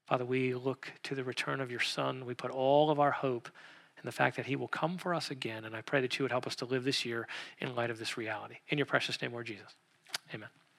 [0.06, 2.26] Father, we look to the return of your Son.
[2.26, 3.50] We put all of our hope
[3.98, 5.66] in the fact that He will come for us again.
[5.66, 7.28] And I pray that you would help us to live this year
[7.60, 8.56] in light of this reality.
[8.70, 9.76] In your precious name, Lord Jesus.
[10.34, 10.50] Amen.